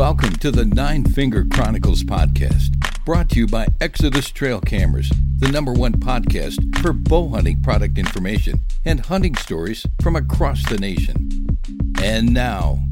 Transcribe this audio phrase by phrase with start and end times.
[0.00, 2.70] Welcome to the Nine Finger Chronicles podcast,
[3.04, 7.98] brought to you by Exodus Trail Cameras, the number one podcast for bow hunting product
[7.98, 11.46] information and hunting stories from across the nation.
[12.02, 12.82] And now,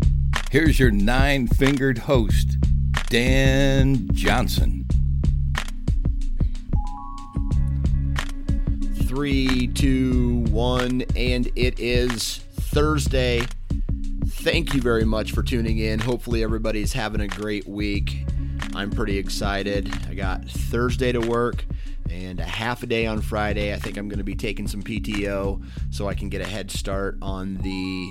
[0.50, 2.58] here's your nine fingered host,
[3.06, 4.86] Dan Johnson.
[9.06, 13.46] Three, two, one, and it is Thursday.
[14.50, 15.98] Thank you very much for tuning in.
[15.98, 18.24] Hopefully, everybody's having a great week.
[18.74, 19.92] I'm pretty excited.
[20.08, 21.66] I got Thursday to work
[22.08, 23.74] and a half a day on Friday.
[23.74, 26.70] I think I'm going to be taking some PTO so I can get a head
[26.70, 28.10] start on the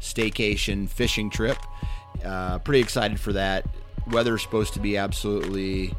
[0.00, 1.56] staycation fishing trip.
[2.22, 3.64] Uh, pretty excited for that.
[4.10, 5.94] Weather's supposed to be absolutely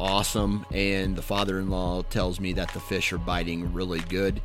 [0.00, 4.42] awesome, and the father in law tells me that the fish are biting really good.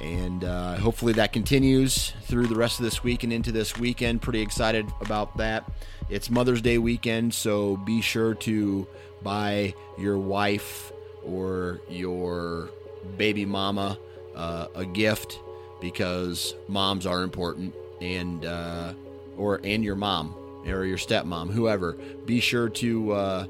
[0.00, 4.20] And uh, hopefully that continues through the rest of this week and into this weekend.
[4.20, 5.70] Pretty excited about that.
[6.08, 8.86] It's Mother's Day weekend, so be sure to
[9.22, 10.92] buy your wife
[11.24, 12.68] or your
[13.16, 13.98] baby mama
[14.34, 15.38] uh, a gift
[15.80, 18.92] because moms are important, and uh,
[19.36, 20.34] or and your mom
[20.66, 21.92] or your stepmom, whoever.
[22.24, 23.46] Be sure to uh,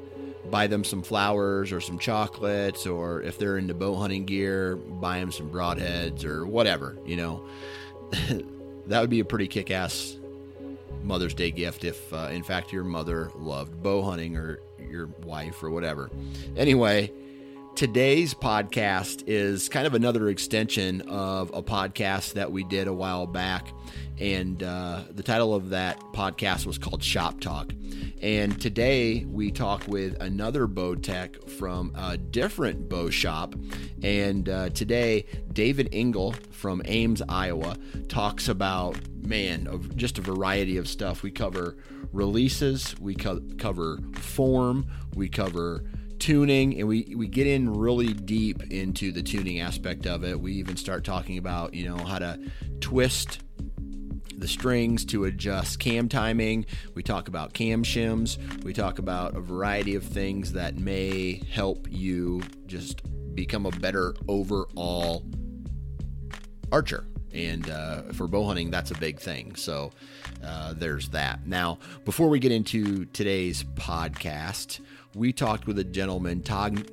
[0.51, 5.19] buy them some flowers or some chocolates, or if they're into bow hunting gear, buy
[5.19, 7.45] them some broadheads or whatever, you know.
[8.87, 10.17] that would be a pretty kick ass
[11.03, 15.63] Mother's Day gift if, uh, in fact, your mother loved bow hunting or your wife
[15.63, 16.11] or whatever.
[16.57, 17.13] Anyway,
[17.75, 23.27] today's podcast is kind of another extension of a podcast that we did a while
[23.27, 23.69] back.
[24.19, 27.73] And uh, the title of that podcast was called Shop Talk.
[28.21, 33.55] And today we talk with another bow tech from a different bow shop.
[34.03, 37.77] And uh, today, David Engel from Ames, Iowa,
[38.09, 38.97] talks about,
[39.27, 41.23] man, just a variety of stuff.
[41.23, 41.77] We cover
[42.13, 45.85] releases, we co- cover form, we cover
[46.23, 50.41] tuning and we, we get in really deep into the tuning aspect of it.
[50.41, 52.39] We even start talking about, you know, how to
[52.79, 53.41] twist
[54.39, 56.65] the strings to adjust cam timing.
[56.95, 58.39] We talk about cam shims.
[58.63, 63.03] We talk about a variety of things that may help you just
[63.35, 65.25] become a better overall
[66.71, 67.05] archer.
[67.35, 69.57] And uh, for bow hunting, that's a big thing.
[69.57, 69.91] So
[70.45, 71.49] uh, there's that.
[71.49, 74.79] Now, before we get into today's podcast,
[75.15, 76.87] we talked with a gentleman, Todd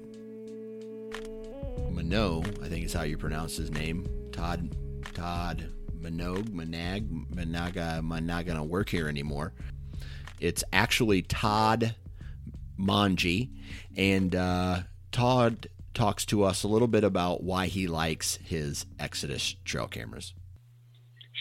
[1.91, 4.07] Manogue, I think is how you pronounce his name.
[4.31, 4.75] Todd
[5.13, 9.53] Todd Manogue, Manag, Managa, I'm not gonna work here anymore.
[10.40, 11.96] It's actually Todd
[12.80, 13.50] Manji,
[13.98, 14.81] and uh,
[15.12, 20.33] Todd talks to us a little bit about why he likes his Exodus trail cameras.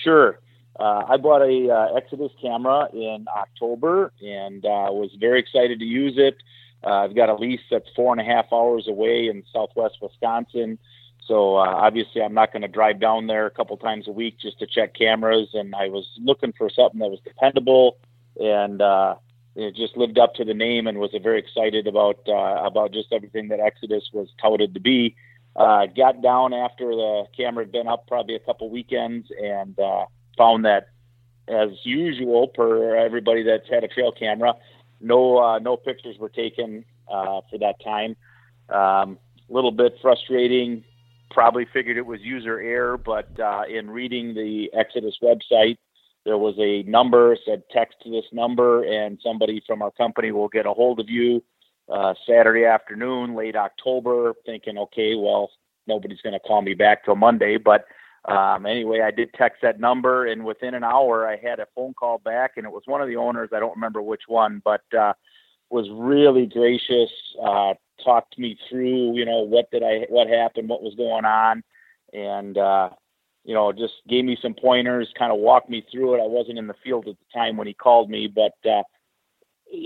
[0.02, 0.40] Sure.
[0.78, 5.84] Uh, I bought a uh, Exodus camera in October and uh, was very excited to
[5.84, 6.36] use it.
[6.84, 10.78] Uh, I've got a lease that's four and a half hours away in southwest Wisconsin.
[11.26, 14.38] So uh, obviously, I'm not going to drive down there a couple times a week
[14.40, 15.48] just to check cameras.
[15.52, 17.98] And I was looking for something that was dependable
[18.38, 19.16] and uh,
[19.56, 23.12] it just lived up to the name, and was very excited about uh, about just
[23.12, 25.16] everything that Exodus was touted to be.
[25.56, 30.04] Uh, got down after the camera had been up probably a couple weekends, and uh,
[30.36, 30.88] found that,
[31.48, 34.54] as usual, per everybody that's had a trail camera,
[35.00, 38.16] no uh, no pictures were taken uh, for that time.
[38.70, 39.18] A um,
[39.48, 40.84] little bit frustrating.
[41.30, 45.76] Probably figured it was user error, but uh, in reading the Exodus website,
[46.24, 50.48] there was a number said text to this number, and somebody from our company will
[50.48, 51.42] get a hold of you
[51.88, 54.34] uh, Saturday afternoon, late October.
[54.46, 55.50] Thinking, okay, well,
[55.86, 57.84] nobody's going to call me back till Monday, but
[58.25, 61.94] um, anyway, I did text that number, and within an hour, I had a phone
[61.94, 63.50] call back, and it was one of the owners.
[63.55, 65.12] I don't remember which one, but uh,
[65.70, 67.11] was really gracious.
[67.43, 67.75] Uh,
[68.05, 71.62] talked me through, you know, what did I, what happened, what was going on,
[72.12, 72.91] and uh,
[73.44, 76.23] you know, just gave me some pointers, kind of walked me through it.
[76.23, 78.82] I wasn't in the field at the time when he called me, but uh,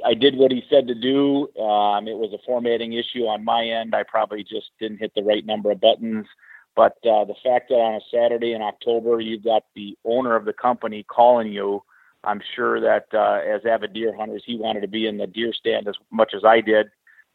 [0.05, 1.49] I did what he said to do.
[1.61, 3.95] Um, it was a formatting issue on my end.
[3.95, 6.27] I probably just didn't hit the right number of buttons.
[6.75, 10.45] But uh, the fact that on a Saturday in October you've got the owner of
[10.45, 11.83] the company calling you,
[12.25, 15.53] I'm sure that uh, as avid deer hunters, he wanted to be in the deer
[15.53, 16.87] stand as much as I did.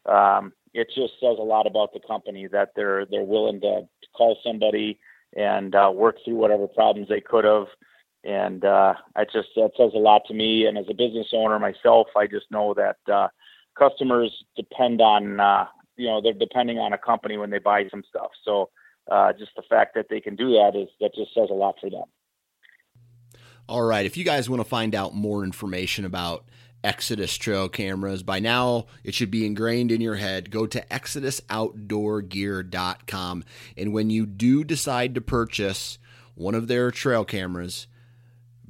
[0.06, 3.82] Um, it just says a lot about the company that they're they're willing to
[4.16, 4.98] call somebody
[5.36, 7.66] and uh, work through whatever problems they could have.
[8.24, 10.66] And uh, I just that says a lot to me.
[10.66, 13.28] And as a business owner myself, I just know that uh,
[13.78, 18.04] customers depend on uh, you know they're depending on a company when they buy some
[18.08, 18.30] stuff.
[18.44, 18.70] So
[19.10, 21.76] uh, just the fact that they can do that is that just says a lot
[21.80, 22.04] for them.
[23.68, 24.06] All right.
[24.06, 26.46] If you guys want to find out more information about
[26.82, 30.50] Exodus trail cameras, by now it should be ingrained in your head.
[30.50, 33.44] Go to exodusoutdoorgear.com.
[33.76, 35.98] And when you do decide to purchase
[36.34, 37.88] one of their trail cameras,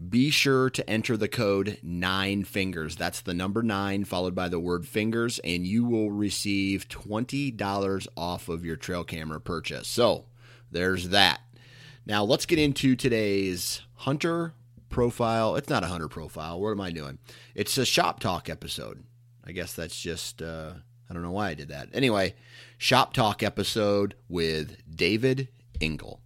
[0.09, 2.97] be sure to enter the code nine fingers.
[2.97, 8.49] That's the number nine followed by the word fingers, and you will receive $20 off
[8.49, 9.89] of your trail camera purchase.
[9.89, 10.27] So
[10.71, 11.41] there's that.
[12.07, 14.55] Now let's get into today's hunter
[14.89, 15.57] profile.
[15.57, 16.61] It's not a hunter profile.
[16.61, 17.19] What am I doing?
[17.55, 19.05] It's a shop talk episode.
[19.45, 20.73] I guess that's just, uh,
[21.09, 21.89] I don't know why I did that.
[21.93, 22.35] Anyway,
[22.77, 25.49] shop talk episode with David
[25.81, 26.21] Engel.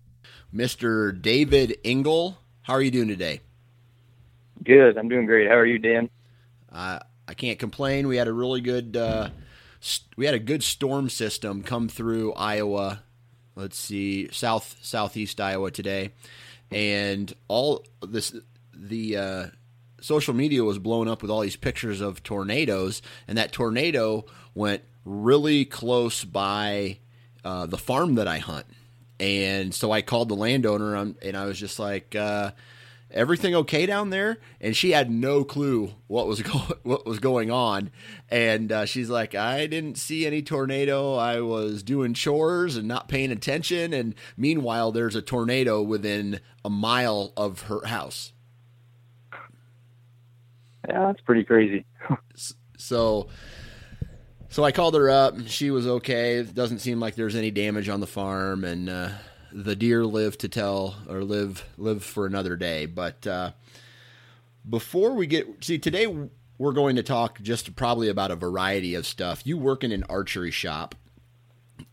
[0.55, 1.21] Mr.
[1.21, 3.41] David Engel, how are you doing today?
[4.63, 4.97] Good.
[4.97, 5.49] I'm doing great.
[5.49, 6.11] How are you, Dan?
[6.71, 8.09] Uh, I can't complain.
[8.09, 9.31] We had a really good uh,
[9.81, 13.03] st- we had a good storm system come through Iowa.
[13.55, 16.11] Let's see, south southeast Iowa today,
[16.71, 18.35] and all this
[18.75, 19.47] the uh,
[20.01, 24.83] social media was blown up with all these pictures of tornadoes, and that tornado went
[25.05, 26.99] really close by
[27.45, 28.67] uh, the farm that I hunt.
[29.21, 32.51] And so I called the landowner, and I was just like, uh,
[33.13, 34.39] everything okay down there?
[34.61, 37.91] And she had no clue what was go- what was going on.
[38.31, 41.15] And uh, she's like, I didn't see any tornado.
[41.15, 43.93] I was doing chores and not paying attention.
[43.93, 48.33] And meanwhile, there's a tornado within a mile of her house.
[50.89, 51.85] Yeah, that's pretty crazy.
[52.77, 53.29] so.
[54.49, 55.47] So I called her up.
[55.47, 56.35] She was okay.
[56.35, 59.09] It doesn't seem like there's any damage on the farm, and uh,
[59.53, 62.87] the deer live to tell or live live for another day.
[62.87, 63.53] But uh,
[64.69, 66.07] before we get see today,
[66.59, 69.43] we're going to talk just probably about a variety of stuff.
[69.45, 70.95] You work in an archery shop,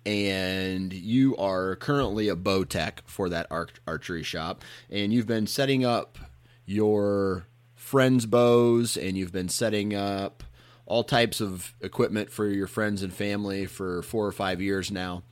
[0.06, 5.84] and you are currently a bow tech for that archery shop, and you've been setting
[5.86, 6.18] up
[6.66, 7.46] your
[7.76, 10.44] friends' bows, and you've been setting up
[10.86, 15.24] all types of equipment for your friends and family for four or five years now.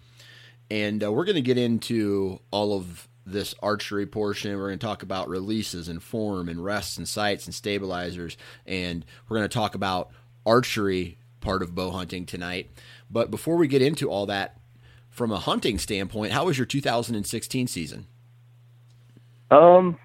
[0.69, 4.55] And uh, we're going to get into all of this archery portion.
[4.57, 8.37] We're going to talk about releases and form and rests and sights and stabilizers.
[8.65, 10.11] And we're going to talk about
[10.45, 12.71] archery part of bow hunting tonight.
[13.09, 14.57] But before we get into all that,
[15.09, 18.05] from a hunting standpoint, how was your 2016 season?
[19.49, 19.97] Um,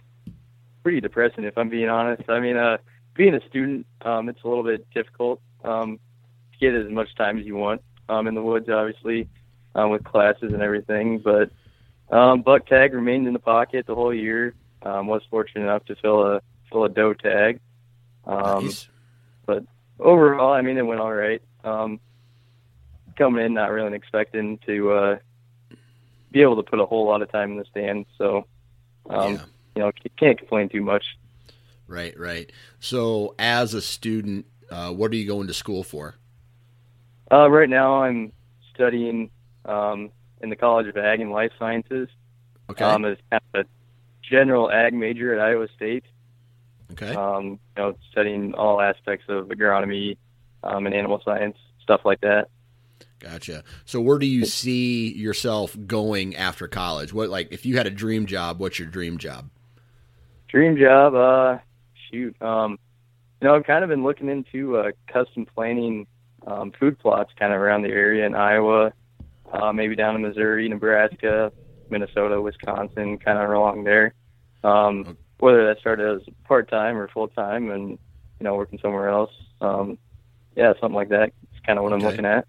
[0.83, 2.23] pretty depressing if I'm being honest.
[2.31, 2.78] I mean, uh,
[3.14, 6.00] being a student, um, it's a little bit difficult um,
[6.52, 9.28] to get as much time as you want um, in the woods, obviously
[9.75, 11.19] um, with classes and everything.
[11.19, 11.50] But
[12.14, 14.55] um, buck tag remained in the pocket the whole year.
[14.83, 17.61] Um, was fortunate enough to fill a fill a doe tag.
[18.25, 18.88] Um, nice.
[19.47, 19.64] But
[19.99, 21.43] overall, I mean, it went all right.
[21.64, 22.00] Um,
[23.17, 25.19] coming in, not really expecting to uh,
[26.31, 28.07] be able to put a whole lot of time in the stand.
[28.19, 28.47] So,
[29.09, 29.45] um, yeah.
[29.76, 31.05] you know, can't complain too much.
[31.87, 32.50] Right, right.
[32.81, 36.17] So, as a student, uh, what are you going to school for?
[37.31, 38.33] Uh, right now, I'm
[38.75, 39.31] studying
[39.64, 42.09] um, in the College of Ag and Life Sciences.
[42.71, 42.85] Okay.
[42.85, 43.69] Um, as kind of a
[44.23, 46.04] general ag major at Iowa State.
[46.92, 47.14] Okay.
[47.14, 50.16] Um, you know, studying all aspects of agronomy
[50.62, 52.49] um, and animal science, stuff like that.
[53.19, 53.62] Gotcha.
[53.85, 57.12] So, where do you see yourself going after college?
[57.12, 59.49] What, like, if you had a dream job, what's your dream job?
[60.49, 61.14] Dream job?
[61.14, 61.59] Uh,
[62.11, 62.40] shoot.
[62.42, 62.78] Um,
[63.40, 66.07] you know, I've kind of been looking into uh, custom planning
[66.47, 68.92] um, food plots kind of around the area in Iowa,
[69.52, 71.52] uh, maybe down in Missouri, Nebraska,
[71.90, 74.14] Minnesota, Wisconsin, kind of along there.
[74.64, 79.09] Um, whether that started as part time or full time, and you know, working somewhere
[79.09, 79.30] else.
[79.61, 79.99] Um,
[80.56, 81.32] yeah, something like that.
[81.52, 82.02] It's kind of what Okay.
[82.02, 82.47] I'm looking at.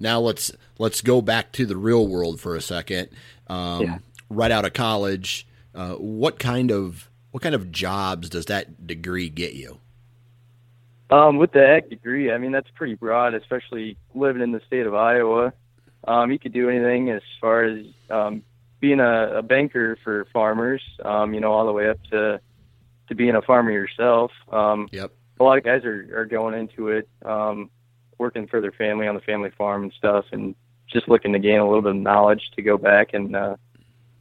[0.00, 3.08] Now let's let's go back to the real world for a second.
[3.48, 3.98] Um, Yeah.
[4.30, 9.28] Right out of college, uh, what kind of what kind of jobs does that degree
[9.28, 9.78] get you?
[11.10, 14.86] Um, with the ag degree, I mean that's pretty broad, especially living in the state
[14.86, 15.52] of Iowa.
[16.08, 18.42] Um, you could do anything as far as um,
[18.80, 20.82] being a, a banker for farmers.
[21.04, 22.40] Um, you know, all the way up to
[23.08, 24.30] to being a farmer yourself.
[24.52, 25.12] Um, Yep.
[25.40, 27.70] a lot of guys are, are going into it, um,
[28.18, 30.54] working for their family on the family farm and stuff, and
[30.86, 33.56] just looking to gain a little bit of knowledge to go back and uh,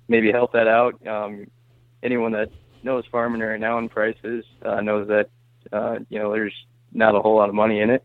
[0.08, 0.96] maybe help that out.
[1.08, 1.48] Um,
[2.03, 2.50] anyone that
[2.84, 5.29] knows farming right now and prices uh, knows that
[5.72, 6.53] uh, you know there's
[6.94, 8.03] not a whole lot of money in it.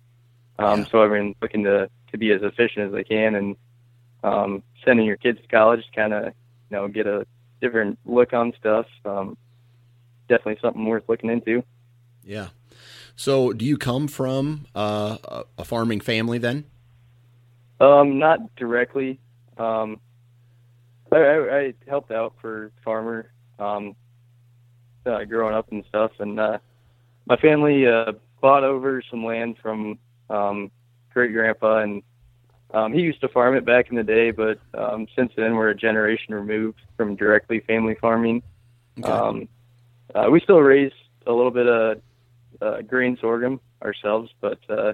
[0.59, 0.87] Um, Yeah.
[0.91, 3.57] So I've looking to to be as efficient as they can, and
[4.23, 6.33] um, sending your kids to college, kind of you
[6.77, 7.27] know get a
[7.61, 8.87] different look on stuff.
[9.05, 9.37] Um,
[10.29, 11.63] definitely something worth looking into.
[12.25, 12.49] Yeah.
[13.15, 16.65] So, do you come from uh, a- a farming family then?
[17.81, 19.21] Um, not directly.
[19.59, 20.01] Um,
[21.11, 23.95] I, I, I helped out for farmer um,
[25.05, 26.59] uh, growing up and stuff, and uh,
[27.27, 29.99] my family uh, bought over some land from
[30.31, 30.71] um,
[31.13, 32.03] great grandpa, and
[32.73, 35.71] um, he used to farm it back in the day, but um, since then we're
[35.71, 38.43] a generation removed from directly family farming.
[38.99, 39.11] Okay.
[39.11, 39.49] Um,
[40.15, 40.93] uh, we still raise
[41.27, 42.01] a little bit of
[42.61, 44.89] uh, grain sorghum ourselves, but uh,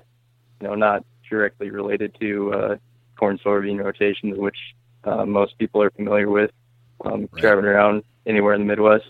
[0.61, 2.77] you know, not directly related to uh,
[3.17, 4.57] corn soybean rotations, which
[5.05, 6.51] uh, most people are familiar with.
[7.05, 7.43] Um, Right.
[7.43, 9.05] Driving around anywhere in the Midwest,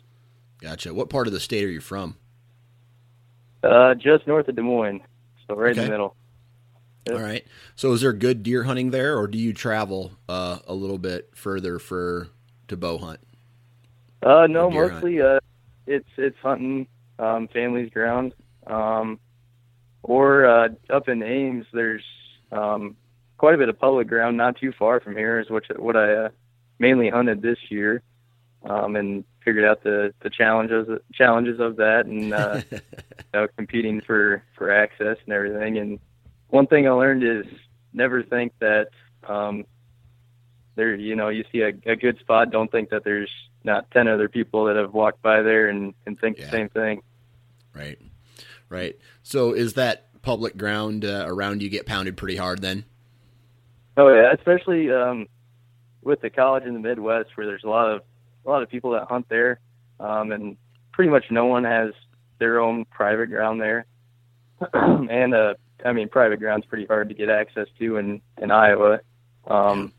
[0.61, 0.93] Gotcha.
[0.93, 2.17] What part of the state are you from?
[3.63, 5.01] uh, just north of Des Moines,
[5.47, 6.15] so right in the middle.
[7.07, 7.17] Yep.
[7.17, 7.47] All right.
[7.77, 11.31] So, is there good deer hunting there, or do you travel uh, a little bit
[11.35, 12.29] further for
[12.69, 13.21] to bow hunt?
[14.23, 14.95] Uh, no, deer hunt.
[14.95, 15.41] mostly uh,
[15.87, 16.87] it's it's hunting
[17.19, 18.35] um, family's ground,
[18.67, 19.19] um,
[20.03, 21.67] or uh, up in Ames.
[21.73, 22.05] There's
[22.53, 22.97] um,
[23.39, 26.13] quite a bit of public ground, not too far from here, is what what I
[26.13, 26.29] uh,
[26.79, 28.03] mainly hunted this year,
[28.65, 32.81] um, and figured out the the challenges challenges of that, and uh, you
[33.33, 35.79] know, competing for for access and everything.
[35.79, 35.99] And
[36.49, 37.47] one thing I learned is
[37.93, 38.89] never think that
[39.27, 39.65] um,
[40.75, 42.51] there, you know, you see a, a good spot.
[42.51, 43.31] Don't think that there's
[43.65, 46.47] not ten other people that have walked by there and, and think Yeah.
[46.47, 47.03] the same thing.
[47.75, 47.99] Right.
[48.69, 48.97] Right.
[49.23, 52.85] So, is that public ground uh, around you get pounded pretty hard then?
[53.97, 55.27] Oh yeah, especially um,
[56.03, 58.03] with the college in the Midwest, where there's a lot of
[58.47, 59.59] a lot of people that hunt there,
[60.01, 60.57] um, and
[60.93, 61.93] pretty much no one has
[62.39, 63.87] their own private ground there.
[64.73, 69.01] and uh, I mean, private ground's pretty hard to get access to in in Iowa.
[69.47, 69.93] Um,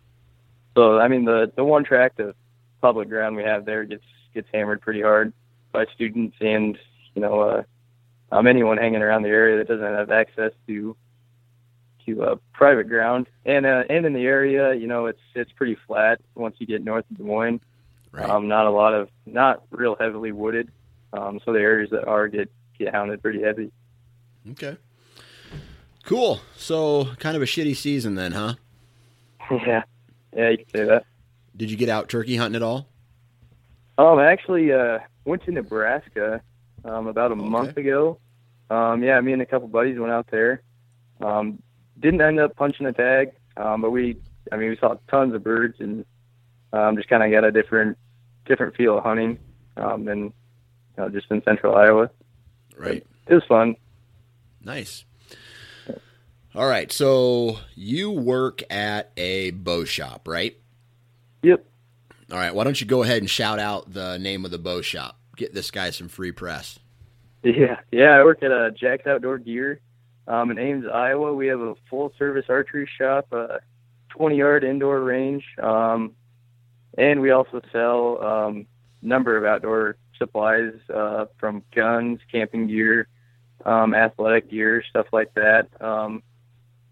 [0.75, 2.35] so I mean, the the one tract of
[2.81, 5.33] public ground we have there gets gets hammered pretty hard
[5.71, 6.77] by students and
[7.13, 7.63] you know uh,
[8.31, 10.95] um, anyone hanging around the area that doesn't have access to
[12.05, 15.77] to uh, private ground and uh, and in the area you know it's it's pretty
[15.87, 17.61] flat once you get north of Des Moines
[18.11, 18.27] Right.
[18.27, 20.71] um, not a lot of not real heavily wooded
[21.13, 23.71] um, so the areas that are get get hounded pretty heavy
[24.51, 24.77] okay.
[26.09, 26.41] Cool.
[26.57, 28.55] So, kind of a shitty season then, huh?
[29.51, 29.83] yeah
[30.35, 31.05] yeah you can say that
[31.55, 32.87] Did you get out turkey hunting at all?
[33.99, 36.41] um I actually uh went to Nebraska
[36.83, 37.43] um about a Okay.
[37.47, 38.19] month ago
[38.71, 40.61] um yeah me and a couple buddies went out there
[41.21, 41.61] um
[41.99, 44.17] didn't end up punching a tag um but we
[44.51, 46.05] I mean we saw tons of birds and
[46.73, 47.97] um just kind of got a different
[48.45, 49.37] different feel of hunting
[49.77, 50.33] um than you
[50.97, 52.09] know just in central Iowa
[52.77, 53.05] Right.
[53.27, 53.75] it was fun
[54.63, 55.05] Nice.
[56.55, 56.91] All right.
[56.91, 60.57] So, you work at a bow shop, right?
[61.41, 61.65] yep
[62.31, 62.53] All right.
[62.53, 65.17] Why don't you go ahead and shout out the name of the bow shop?
[65.35, 66.79] Get this guy some free press.
[67.43, 68.19] Yeah, yeah.
[68.19, 69.79] I work at uh, Jax Outdoor Gear
[70.27, 71.33] um, in Ames, Iowa.
[71.33, 73.59] We have a full service archery shop, a
[74.09, 76.15] 20 yard indoor range, um,
[76.97, 78.67] and we also sell um,
[79.01, 83.07] number of outdoor supplies uh, from guns, camping gear,
[83.65, 85.67] um, athletic gear, stuff like that.
[85.79, 86.21] Um,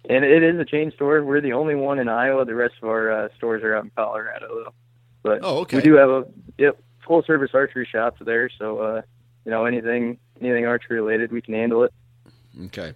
[0.10, 1.24] and it is a chain store.
[1.24, 2.46] We're the only one in Iowa.
[2.46, 4.74] The rest of our uh, stores are out in Colorado, though.
[5.24, 5.78] But Oh, okay.
[5.78, 6.26] we do have a
[6.58, 8.50] yep full service archery shop there.
[8.58, 9.02] So uh,
[9.46, 11.94] you know anything anything archery related, we can handle it.
[12.66, 12.94] Okay.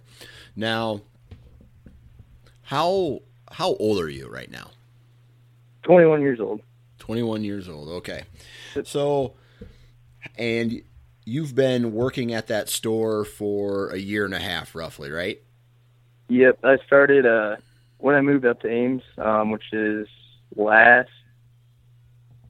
[0.56, 1.00] Now,
[2.62, 4.70] how how old are you right now?
[5.82, 6.60] 21 years old.
[7.00, 7.88] 21 years old.
[7.88, 8.22] Okay.
[8.84, 9.34] So,
[10.38, 10.82] and
[11.24, 15.42] you've been working at that store for a year and a half, roughly, right?
[16.32, 17.56] Yep, I started uh,
[17.98, 20.08] when I moved up to Ames, um, which is
[20.56, 21.10] last,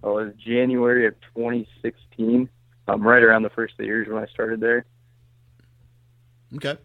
[0.05, 2.49] oh, it was January of 2016.
[2.87, 4.85] Um, right around the first of the years when I started there.
[6.55, 6.77] Okay.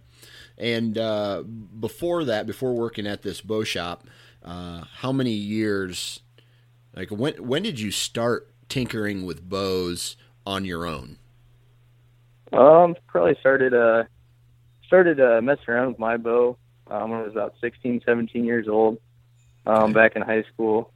[0.58, 4.04] And uh, before that, before working at this bow shop,
[4.44, 6.22] uh, how many years?
[6.96, 11.18] Like when when did you start tinkering with bows on your own?
[12.54, 14.06] Um, probably started uh
[14.88, 16.58] started uh messing around with my bow
[16.89, 19.00] um, when I was about 16, 17 years old.
[19.65, 20.94] Um, back in high school,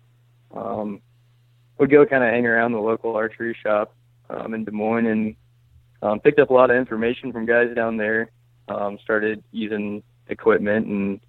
[0.56, 1.02] um,
[1.78, 3.94] would go kind of hang around the local archery shop
[4.30, 5.36] um, in Des Moines and
[6.02, 8.32] um, picked up a lot of information from guys down there.
[8.70, 11.20] Um, started using equipment and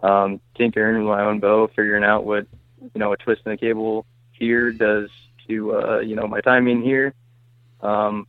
[0.00, 2.46] um, tinkering with my own bow, figuring out what
[2.80, 5.10] you know a twist in the cable here does
[5.48, 7.14] to uh, you know my timing here.
[7.80, 8.26] Um,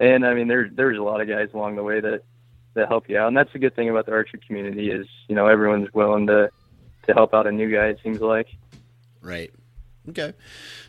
[0.00, 2.22] and I mean, there there's a lot of guys along the way that
[2.74, 5.34] that help you out, and that's the good thing about the archery community is you
[5.34, 6.50] know everyone's willing to
[7.06, 7.86] to help out a new guy.
[7.86, 8.48] It seems like.
[9.20, 9.52] Right.
[10.08, 10.34] Okay.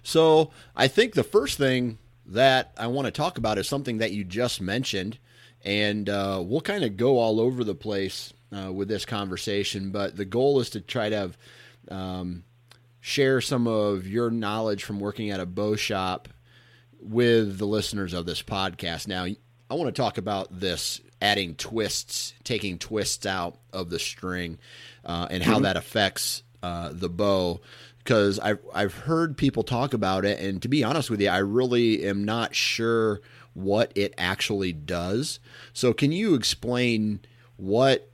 [0.03, 4.11] So I think the first thing that I want to talk about is something that
[4.11, 5.17] you just mentioned,
[5.63, 9.91] and uh, we'll kind of go all over the place uh, with this conversation.
[9.91, 11.37] But the goal is to try to have,
[11.89, 12.43] um,
[13.01, 16.27] share some of your knowledge from working at a bow shop
[16.99, 19.07] with the listeners of this podcast.
[19.07, 24.57] Now, I want to talk about this adding twists, taking twists out of the string,
[25.05, 25.63] uh, and how mm-hmm.
[25.63, 27.61] that affects uh, the bow.
[27.97, 31.39] Because I've I've heard people talk about it, and to be honest with you, I
[31.39, 33.21] really am not sure
[33.53, 35.39] what it actually does.
[35.73, 37.19] So, can you explain
[37.57, 38.09] what,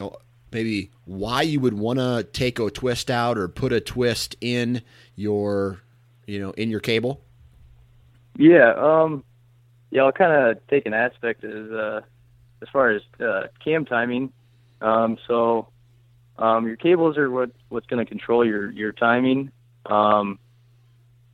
[0.00, 0.16] oh,
[0.52, 4.82] maybe why you would want to take a twist out or put a twist in
[5.16, 5.80] your,
[6.26, 7.20] you know, in your cable?
[8.36, 9.24] Yeah, um,
[9.90, 12.00] yeah, I'll kind of take an aspect as uh,
[12.64, 14.32] as far as uh, cam timing.
[14.80, 15.68] Um, so
[16.38, 19.50] um, your cables are what what's going to control your your timing.
[19.86, 20.38] Um,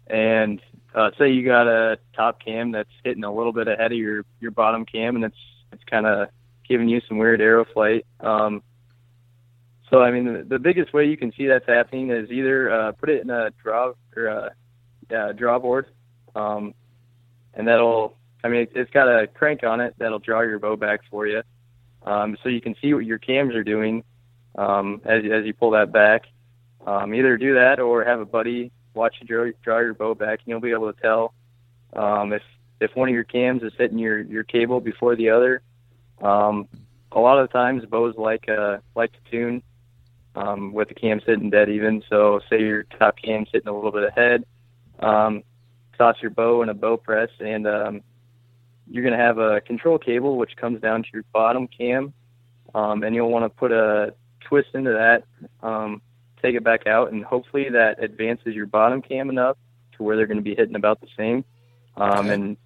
[0.09, 0.61] and
[0.93, 4.25] uh, say you got a top cam that's hitting a little bit ahead of your
[4.41, 5.37] your bottom cam, and it's
[5.73, 6.29] it's kind of
[6.69, 8.07] giving you some weird arrow flight.
[8.19, 8.63] Um,
[9.89, 12.93] so I mean, the, the biggest way you can see that's happening is either uh,
[12.93, 14.51] put it in a draw or a,
[15.11, 15.87] a draw board,
[16.35, 16.75] um,
[17.55, 21.01] and that'll I mean, it's got a crank on it that'll draw your bow back
[21.11, 21.43] for you,
[22.05, 24.03] um, so you can see what your cams are doing
[24.57, 26.23] um, as as you pull that back.
[26.87, 30.41] Um, either do that or have a buddy watch you draw, draw your bow back,
[30.41, 31.35] and you'll be able to tell
[31.95, 32.43] um, if
[32.81, 35.63] if one of your cams is hitting your your cable before the other.
[36.21, 36.69] Um,
[37.13, 39.63] a lot of times, bows like uh, like to tune
[40.35, 42.03] um, with the cam sitting dead even.
[42.09, 44.45] So, say your top cam's sitting a little bit ahead,
[45.01, 45.43] um,
[45.99, 48.01] toss your bow in a bow press, and um,
[48.91, 52.13] you're going to have a control cable which comes down to your bottom cam,
[52.75, 55.25] um, and you'll want to put a twist into that,
[55.67, 56.03] um,
[56.43, 59.57] take it back out, and hopefully that advances your bottom cam enough
[59.97, 61.45] to where they're going to be hitting about the same.
[61.97, 62.35] Um, okay.
[62.35, 62.57] And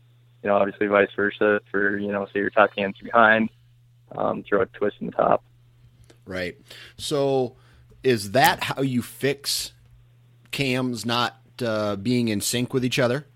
[0.42, 3.50] you know, obviously vice versa for you know, say your top cam's behind,
[4.16, 5.44] um, throw a twist in the top.
[6.24, 6.56] Right.
[6.96, 7.56] So,
[8.02, 9.72] is that how you fix
[10.50, 13.26] cams not uh, being in sync with each other?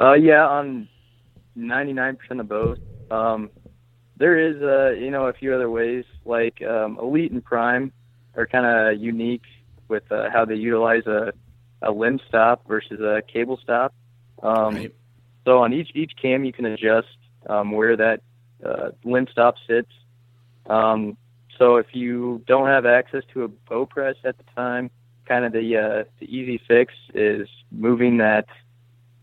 [0.00, 0.88] Uh, yeah, on
[1.56, 2.78] 99% of both.
[3.10, 3.50] Um,
[4.16, 7.92] there is, uh, you know, a few other ways like um, Elite and Prime
[8.36, 9.42] are kind of unique
[9.88, 11.32] with uh, how they utilize a,
[11.82, 13.94] a limb stop versus a cable stop.
[14.42, 14.94] Um, right.
[15.44, 17.08] So on each each cam, you can adjust
[17.48, 18.20] um, where that
[18.64, 19.90] uh, limb stop sits.
[20.66, 21.16] Um,
[21.58, 24.90] so if you don't have access to a bow press at the time,
[25.26, 28.46] kind of the uh, the easy fix is moving that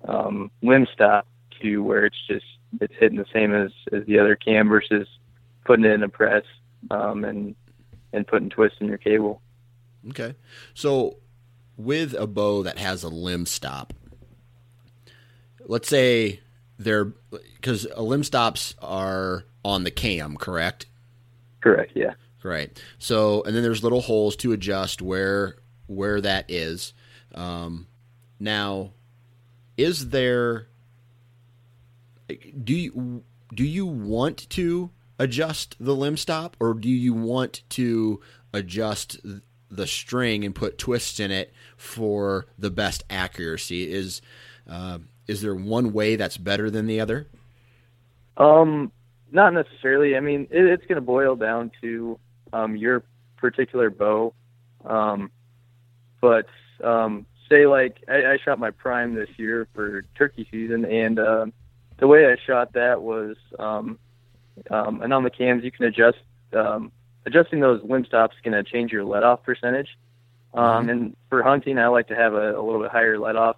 [0.08, 1.26] um, limb stop
[1.62, 2.46] to where it's just
[2.82, 5.08] it's hitting the same as as the other cam versus
[5.66, 6.44] putting it in a press
[6.92, 7.56] um, and
[8.14, 9.42] and putting twists in your cable.
[10.10, 10.36] Okay,
[10.74, 11.18] so
[11.78, 13.94] with a bow that has a limb stop,
[15.66, 16.40] let's say
[16.78, 20.86] they're because limb stops are on the cam, correct?
[21.62, 21.92] Correct.
[21.96, 22.14] Yeah.
[22.42, 22.82] Right.
[23.00, 26.94] So, and then there's little holes to adjust where where that is.
[27.36, 27.88] Um,
[28.40, 28.92] now,
[29.78, 30.68] is there
[32.64, 38.22] do you do you want to adjust the limb stop or do you want to
[38.54, 39.20] adjust
[39.70, 43.92] the string and put twists in it for the best accuracy?
[43.92, 44.22] Is
[44.70, 47.28] uh, is there one way that's better than the other?
[48.38, 48.92] Um
[49.32, 50.16] not necessarily.
[50.16, 52.20] I mean it, it's going to boil down to
[52.54, 53.04] um, your
[53.38, 54.34] particular bow.
[54.86, 55.32] Um,
[56.22, 56.48] but
[56.84, 61.46] um, say like I, I, shot my prime this year for turkey season and uh,
[62.00, 64.00] the way I shot that was, um,
[64.70, 66.18] um, and on the cams you can adjust.
[66.54, 66.92] Um,
[67.26, 69.90] adjusting those limb stops is going to change your let off percentage.
[70.54, 73.58] Um, and for hunting, I like to have a, a little bit higher let off.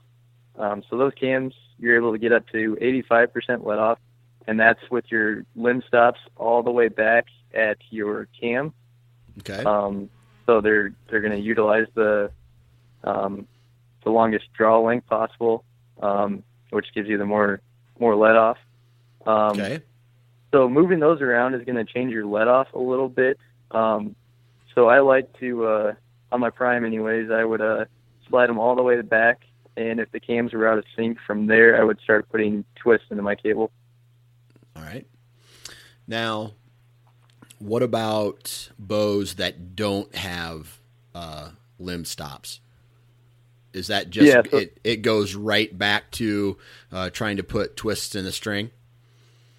[0.57, 2.77] Um, so those cams, you're able to get up to
[3.09, 3.99] 85% let off,
[4.45, 8.73] and that's with your limb stops all the way back at your cam.
[9.39, 9.63] Okay.
[9.63, 10.09] Um,
[10.45, 12.31] so they're they're going to utilize the
[13.03, 13.47] um,
[14.03, 15.63] the longest draw length possible,
[16.01, 17.61] um, which gives you the more
[18.01, 18.57] more let off.
[19.25, 19.79] Um, okay.
[20.51, 23.39] So moving those around is going to change your let off a little bit.
[23.69, 24.15] Um,
[24.75, 25.93] so I like to uh,
[26.31, 27.31] on my prime, anyways.
[27.31, 27.85] I would uh,
[28.27, 29.43] slide them all the way to the back,
[29.77, 33.07] and if the cams were out of sync from there, I would start putting twists
[33.09, 33.71] into my cable.
[34.75, 35.05] All right.
[36.07, 36.53] Now,
[37.59, 40.79] what about bows that don't have
[41.13, 42.59] uh, limb stops?
[43.73, 44.77] Is that just Yeah, so- it?
[44.83, 46.57] It goes right back to
[46.91, 48.71] uh, trying to put twists in the string.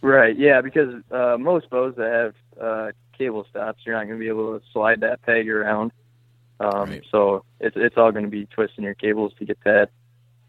[0.03, 0.37] Right.
[0.37, 4.29] Yeah, because uh, most bows that have uh, cable stops, you're not going to be
[4.29, 5.93] able to slide that peg around.
[6.61, 7.03] Um, Right.
[7.11, 9.91] So it's it's all going to be twisting your cables to get that,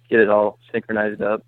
[0.09, 1.45] get it all synchronized up.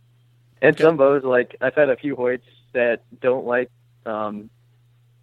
[0.62, 0.84] And Okay.
[0.84, 2.42] some bows, like I've had a few Hoyts
[2.74, 3.70] that don't like
[4.06, 4.50] um,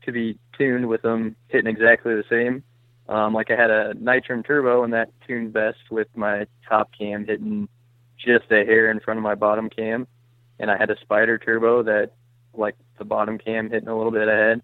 [0.04, 2.62] to be tuned with them hitting exactly the same.
[3.08, 7.26] Um, like I had a Nitrum Turbo, and that tuned best with my top cam
[7.26, 7.68] hitting
[8.16, 10.06] just a hair in front of my bottom cam.
[10.58, 12.12] And I had a Spider Turbo that
[12.54, 14.62] like the bottom cam hitting a little bit ahead.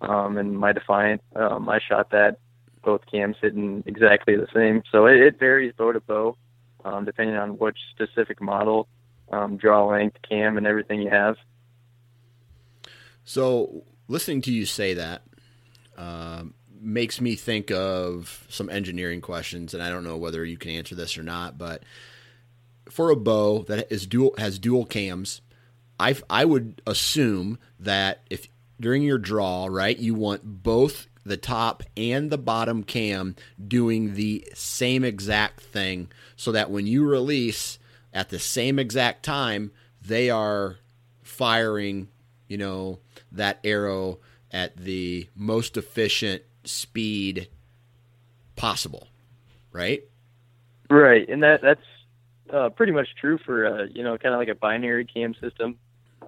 [0.00, 2.38] Um, and my Defiant, um, I shot that
[2.82, 4.82] both cams hitting exactly the same.
[4.90, 6.36] So it, it varies bow to bow,
[6.84, 8.88] um, depending on which specific model,
[9.30, 11.36] um, draw length, cam, and everything you have.
[13.24, 15.22] So, listening to you say that
[15.96, 16.54] um,
[16.86, 20.94] makes me think of some engineering questions, and I don't know whether you can answer
[20.94, 21.58] this or not.
[21.58, 21.82] But
[22.88, 25.40] for a bow that is dual has dual cams,
[25.98, 28.46] I I would assume that if
[28.80, 33.34] during your draw, right, you want both the top and the bottom cam
[33.66, 37.78] doing the same exact thing, so that when you release
[38.14, 40.78] at the same exact time, they are
[41.24, 42.08] firing,
[42.46, 43.00] you know,
[43.32, 44.20] that arrow
[44.52, 47.48] at the most efficient speed
[48.56, 49.08] possible,
[49.72, 50.04] right?
[50.90, 51.80] Right, and that that's
[52.52, 55.78] uh, pretty much true for uh, you know kind of like a binary cam system,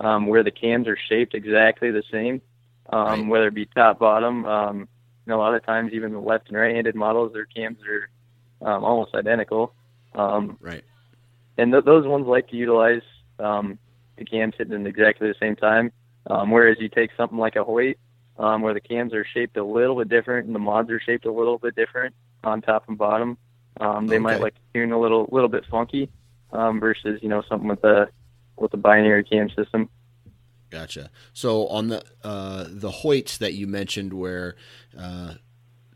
[0.01, 2.43] um, where the cams are shaped exactly the same,
[2.91, 3.29] um, Right.
[3.29, 4.45] whether it be top bottom.
[4.45, 4.87] Um, you
[5.27, 8.85] know, a lot of times even the left and right-handed models, their cams are um,
[8.85, 9.75] almost identical,
[10.15, 10.83] um, Right.
[11.57, 13.03] and th- those ones like to utilize
[13.39, 13.79] um,
[14.17, 15.93] the cams hitting at exactly the same time.
[16.27, 17.97] Um, whereas you take something like a Hoyt,
[18.39, 21.27] um, where the cams are shaped a little bit different and the mods are shaped
[21.27, 23.37] a little bit different on top and bottom.
[23.81, 24.43] Um, they might Okay.
[24.45, 26.11] like tune a little little bit funky
[26.53, 28.09] um, versus you know something with a
[28.57, 29.89] with a binary cam system.
[30.71, 31.11] Gotcha.
[31.33, 34.57] So on the uh, the Hoyts that you mentioned, where
[34.99, 35.35] uh,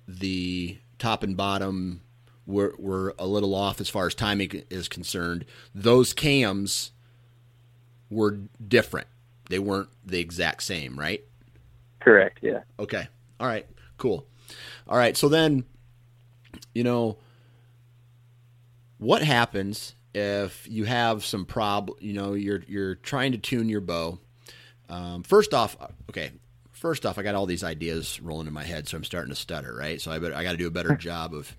[0.09, 2.03] the top and bottom
[2.47, 6.93] were were a little off as far as timing is concerned, those cams
[8.11, 9.09] were different.
[9.49, 11.23] They weren't the exact same, right?
[12.03, 12.39] Correct.
[12.43, 12.63] Yeah.
[12.79, 13.07] Okay.
[13.39, 13.67] All right.
[13.97, 14.27] Cool.
[14.89, 15.17] All right.
[15.17, 15.65] So then,
[16.75, 17.19] you know,
[18.99, 21.97] what happens if you have some problem?
[22.01, 24.19] You know, you're you're trying to tune your bow.
[24.89, 25.77] Um, first off,
[26.11, 26.33] okay.
[26.73, 29.41] First off, I got all these ideas rolling in my head, so I'm starting to
[29.41, 29.75] stutter.
[29.75, 30.01] Right.
[30.01, 31.57] So I better, I got to do a better job of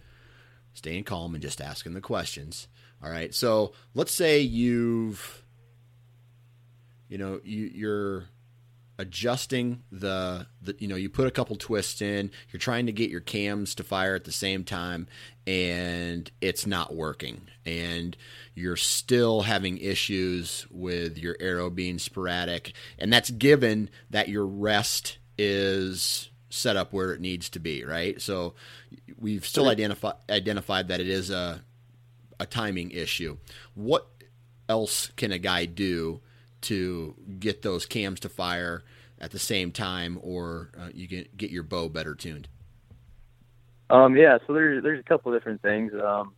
[0.74, 2.68] staying calm and just asking the questions.
[3.02, 3.34] All right.
[3.34, 5.44] So let's say you've,
[7.08, 8.26] you know, you, you're
[9.00, 13.10] adjusting the, the you know you put a couple twists in you're trying to get
[13.10, 15.08] your cams to fire at the same time
[15.48, 17.42] and it's not working.
[17.66, 18.16] And
[18.54, 25.18] you're still having issues with your arrow being sporadic and that's given that your rest
[25.38, 28.22] is set up where it needs to be right?
[28.22, 28.54] So
[29.18, 31.64] we've still identified identified that it is a
[32.40, 33.38] a timing issue.
[33.74, 34.08] What
[34.70, 36.22] else can a guy do
[36.64, 38.84] to get those cams to fire
[39.20, 42.48] at the same time, or uh, you can get your bow better tuned?
[43.90, 45.94] Um, yeah, so there's there's a couple different things.
[45.94, 46.34] Um,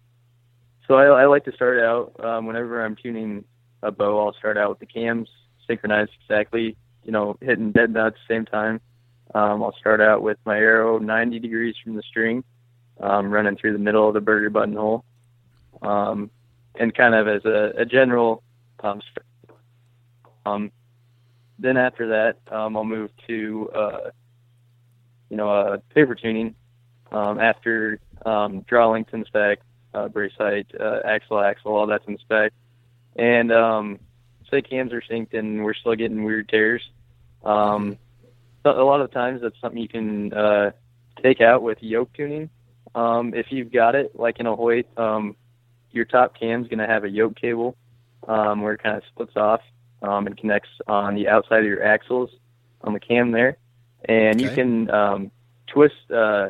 [0.88, 3.44] so I, I like to start out um, whenever I'm tuning
[3.82, 4.26] a bow.
[4.26, 5.30] I'll start out with the cams
[5.68, 8.82] synchronized exactly, you know, hitting dead knot at the same time.
[9.34, 12.44] Um, I'll start out with my arrow 90 degrees from the string,
[13.00, 15.04] um, running through the middle of the Berger buttonhole,
[15.82, 16.30] um,
[16.80, 18.44] and kind of as a, a general.
[20.46, 20.72] Um,
[21.58, 24.10] then after that, um, I'll move to uh,
[25.30, 26.56] you know uh, paper tuning
[27.12, 29.60] um, after um, draw length in spec,
[29.94, 32.52] uh, brace height, uh, axle axle, all that's in spec.
[33.16, 34.00] And um,
[34.52, 36.82] say cams are synced and we're still getting weird tears.
[37.44, 37.98] Um,
[38.66, 40.72] a lot of times that's something you can uh,
[41.22, 42.50] take out with yoke tuning.
[42.96, 45.36] Um, if you've got it, like in a Hoyt, um,
[45.92, 47.76] your top cam's going to have a yoke cable
[48.28, 49.62] um, where it kind of splits off
[50.06, 52.30] um, and connects on the outside of your axles
[52.82, 53.58] on the cam there.
[54.08, 54.44] And okay.
[54.44, 55.32] you can um,
[55.68, 56.50] twist uh,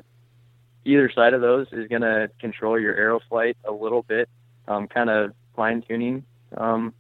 [0.84, 4.30] either side of those is going to control your arrow flight a little bit,
[4.68, 6.26] um, kind of fine tuning
[6.58, 6.94] um,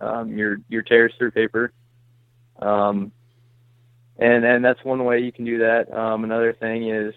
[0.00, 1.72] um, your your tears through paper.
[2.60, 3.12] Um,
[4.18, 5.92] and and that's one way you can do that.
[5.92, 7.14] Um, another thing is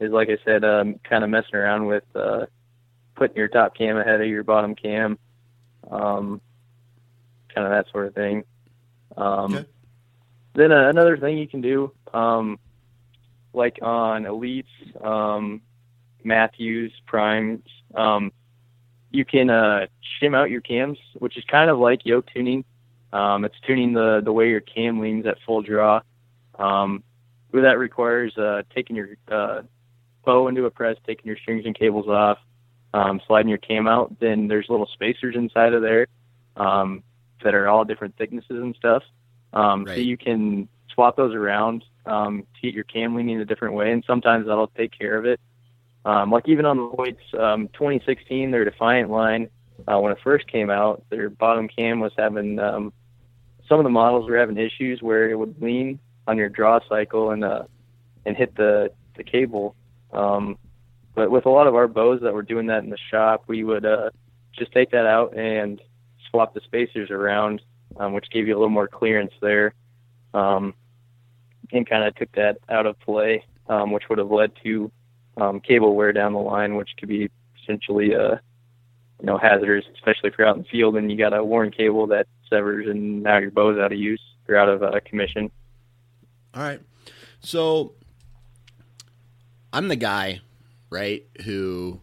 [0.00, 2.46] is like I said, um, kind of messing around with uh,
[3.14, 5.18] putting your top cam ahead of your bottom cam,
[5.90, 6.40] um,
[7.54, 8.44] kind of that sort of thing.
[9.16, 9.66] Um, okay.
[10.54, 12.58] Then uh, another thing you can do, um,
[13.52, 14.64] like on elites,
[15.04, 15.62] um,
[16.24, 18.32] Mathews, primes, um,
[19.10, 19.86] you can uh,
[20.20, 22.64] shim out your cams, which is kind of like yoke tuning.
[23.12, 26.00] Um, it's tuning the the way your cam leans at full draw.
[26.58, 27.02] Um,
[27.52, 29.62] that requires uh, taking your uh,
[30.24, 32.38] bow into a press, taking your strings and cables off,
[32.94, 34.18] um, sliding your cam out.
[34.18, 36.06] Then there's little spacers inside of there
[36.56, 37.02] um,
[37.44, 39.02] that are all different thicknesses and stuff.
[39.52, 39.96] Um, right.
[39.96, 43.92] So you can swap those around um, to get your cam leaning a different way,
[43.92, 45.40] and sometimes that'll take care of it.
[46.04, 49.48] Um, like even on the Hoyts um, 2016, their Defiant line,
[49.86, 52.92] uh, when it first came out, their bottom cam was having um,
[53.68, 57.30] some of the models were having issues where it would lean on your draw cycle
[57.30, 57.64] and uh,
[58.24, 59.74] and hit the the cable.
[60.12, 60.58] Um,
[61.14, 63.64] but with a lot of our bows that were doing that in the shop, we
[63.64, 64.10] would uh,
[64.52, 65.80] just take that out and
[66.32, 67.62] swap the spacers around,
[67.98, 69.74] um, which gave you a little more clearance there,
[70.34, 70.74] um,
[71.72, 74.90] and kind of took that out of play, um, which would have led to
[75.36, 77.30] um, cable wear down the line, which could be
[77.62, 78.36] essentially uh,
[79.20, 81.70] you know hazardous, especially if you're out in the field and you got a worn
[81.70, 85.50] cable that severs and now your bow's out of use, you're out of uh, commission.
[86.54, 86.80] All right.
[87.40, 87.92] So
[89.72, 90.40] I'm the guy,
[90.90, 92.00] right, who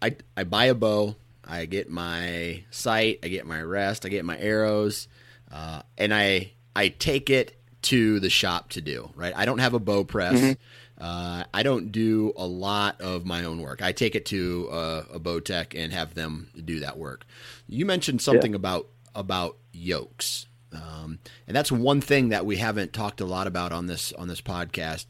[0.00, 4.24] I I buy a bow, I get my sight, I get my rest, I get
[4.24, 5.08] my arrows,
[5.52, 9.34] uh, and I I take it to the shop to do, right?
[9.36, 10.34] I don't have a bow press.
[10.40, 10.52] Mm-hmm.
[10.96, 13.82] Uh, I don't do a lot of my own work.
[13.82, 17.26] I take it to a, a bow tech and have them do that work.
[17.68, 18.56] You mentioned something yeah.
[18.56, 20.46] about about yokes.
[20.72, 24.28] Um, and that's one thing that we haven't talked a lot about on this on
[24.28, 25.06] this podcast.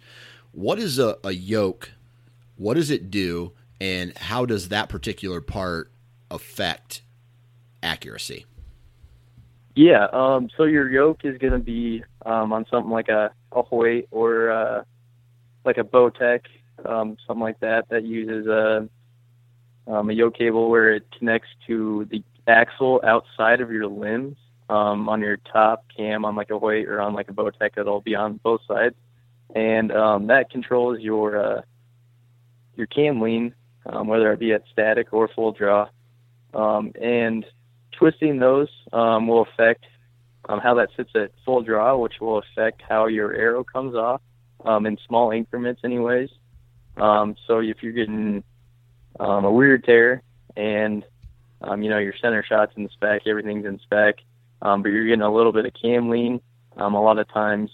[0.53, 1.93] What is a, a yoke?
[2.57, 3.53] What does it do?
[3.81, 5.91] And how does that particular part
[6.31, 7.03] affect
[7.83, 8.47] accuracy?
[9.75, 13.63] Yeah, um, so your yoke is going to be um, on something like a, a
[13.63, 14.85] Hoyt or uh,
[15.65, 16.43] like a Bowtech,
[16.85, 18.89] um, something like that, that uses a,
[19.89, 24.37] um, a yoke cable where it connects to the axle outside of your limbs
[24.69, 28.01] um, on your top cam on like a Hoyt or on like a Bowtech It'll
[28.01, 28.95] be on both sides,
[29.55, 31.63] and um, that controls your uh,
[32.77, 35.89] your cam lean, whether it be at static or full draw,
[36.55, 37.45] um, and
[37.93, 39.85] twisting those um, will affect
[40.49, 44.21] um, how that sits at full draw, which will affect how your arrow comes off
[44.65, 46.31] um, in small increments, anyways.
[46.97, 48.45] Um, so if you're getting
[49.19, 50.23] um, a weird tear
[50.57, 51.05] and
[51.79, 54.17] you know your center shots in spec, everything's in spec,
[54.61, 56.41] but you're getting a little bit of cam lean.
[56.77, 57.71] A lot of times,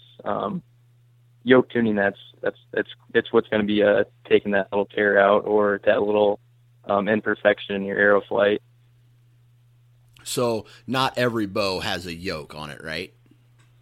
[1.43, 5.19] yoke tuning that's that's that's it's what's going to be uh, taking that little tear
[5.19, 6.41] out or that little
[6.85, 8.63] um, imperfection in your arrow flight.
[10.25, 13.13] So not every bow has a yoke on it, right?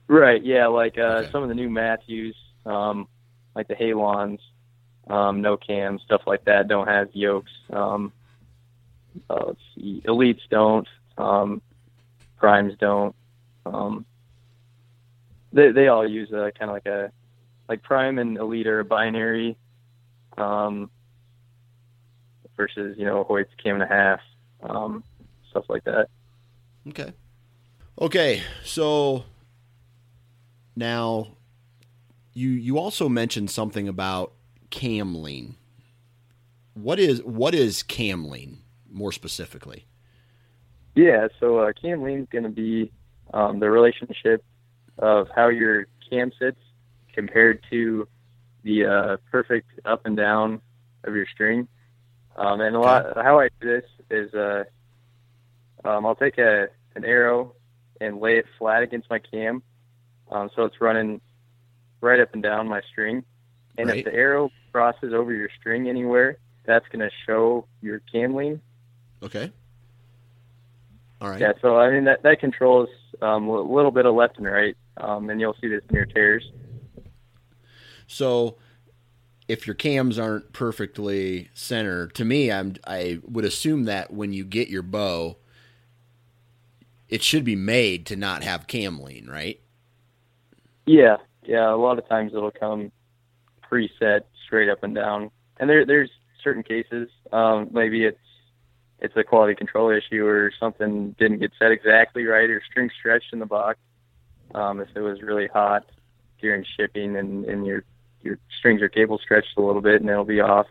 [0.07, 0.43] Right.
[0.43, 0.69] Yeah.
[0.69, 1.31] Like uh, okay.
[1.33, 3.09] some of the new Mathews, um,
[3.55, 4.41] like the Halons,
[5.09, 7.53] um, no cam stuff like that, don't have yokes.
[7.71, 8.13] Um,
[9.29, 10.87] uh, let's see, elites don't.
[11.17, 11.63] Um,
[12.37, 13.15] primes don't.
[13.67, 14.07] Um,
[15.53, 17.11] they they all use a kind of like a
[17.69, 19.57] like prime and elite are binary
[20.37, 20.91] um,
[22.57, 24.21] versus you know Hoyt's cam and a half
[24.63, 25.05] um,
[25.51, 26.09] stuff like that.
[26.89, 27.13] Okay.
[28.01, 29.25] Okay, so
[30.77, 31.37] now
[32.33, 34.33] you you also mentioned something about
[34.71, 35.57] cam lean.
[36.75, 38.59] What is what is cam lean
[38.91, 39.87] more specifically?
[40.95, 42.93] Yeah, so uh, cam lean is going to be
[43.35, 44.45] um, the relationship
[44.99, 46.61] of how your cam sits
[47.13, 48.09] compared to
[48.63, 50.61] the uh, perfect up and down
[51.05, 51.69] of your string.
[52.37, 54.65] Um, and a lot how I do this is uh,
[55.85, 57.55] um, I'll take a an arrow
[58.01, 59.63] and lay it flat against my cam,
[60.31, 61.21] um, so it's running
[62.01, 63.25] right up and down my string.
[63.77, 63.99] And right.
[63.99, 68.61] if the arrow crosses over your string anywhere, that's going to show your cam lean.
[69.23, 69.51] Okay.
[71.21, 71.41] All right.
[71.41, 72.89] Yeah, so I mean that that controls
[73.21, 76.07] um, a little bit of left and right, um, and you'll see this in your
[76.07, 76.49] tears.
[78.07, 78.57] So
[79.49, 84.45] if your cams aren't perfectly centered, to me, I'm I would assume that when you
[84.45, 85.39] get your bow,
[87.09, 89.61] it should be made to not have cam lean, right?
[90.87, 91.73] Yeah, yeah.
[91.73, 92.93] A lot of times it'll come
[93.71, 96.11] preset straight up and down, and there there's
[96.43, 97.09] certain cases.
[97.33, 98.19] Um, maybe it's
[99.01, 103.33] it's a quality control issue or something didn't get set exactly right or string stretched
[103.33, 103.79] in the box.
[104.55, 105.85] Um, if it was really hot
[106.41, 107.85] during shipping and, and your
[108.23, 110.67] your strings or cable stretched a little bit and it'll be off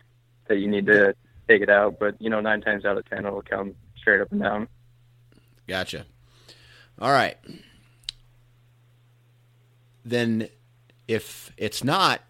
[0.48, 1.14] that you need to
[1.48, 1.98] take it out.
[1.98, 4.68] But you know, nine times out of ten it'll come straight up and down.
[5.66, 6.06] Gotcha.
[7.00, 7.36] All right.
[10.04, 10.48] Then
[11.06, 12.20] if it's not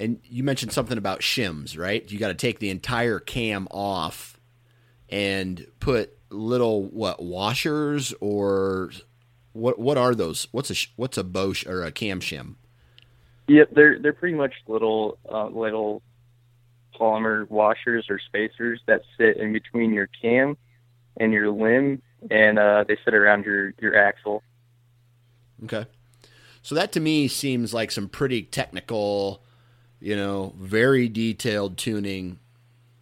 [0.00, 2.10] and you mentioned something about shims, right?
[2.10, 4.40] You got to take the entire cam off
[5.10, 8.90] and put little what washers or
[9.52, 10.48] what what are those?
[10.52, 12.54] What's a what's a bow or a cam shim?
[13.48, 16.02] Yep, they're they're pretty much little uh, little
[16.98, 20.56] polymer washers or spacers that sit in between your cam
[21.18, 24.42] and your limb, and uh, they sit around your your axle.
[25.64, 25.86] Okay,
[26.62, 29.42] so that to me seems like some pretty technical,
[30.00, 32.38] you know, very detailed tuning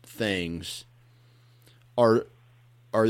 [0.02, 0.84] things.
[1.96, 2.26] Are
[2.92, 3.08] are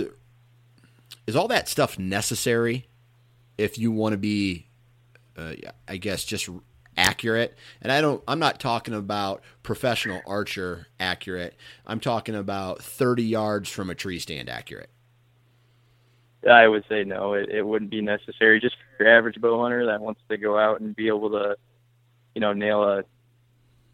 [1.26, 2.88] is all that stuff necessary
[3.58, 4.66] if you want to be,
[5.36, 5.52] uh,
[5.86, 6.48] I guess, just
[6.96, 7.56] accurate?
[7.82, 8.22] And I don't.
[8.26, 11.54] I'm not talking about professional archer accurate.
[11.86, 14.88] I'm talking about 30 yards from a tree stand accurate.
[16.48, 18.60] I would say no, it, it wouldn't be necessary.
[18.60, 21.56] Just for your average bow hunter that wants to go out and be able to,
[22.34, 23.02] you know, nail a,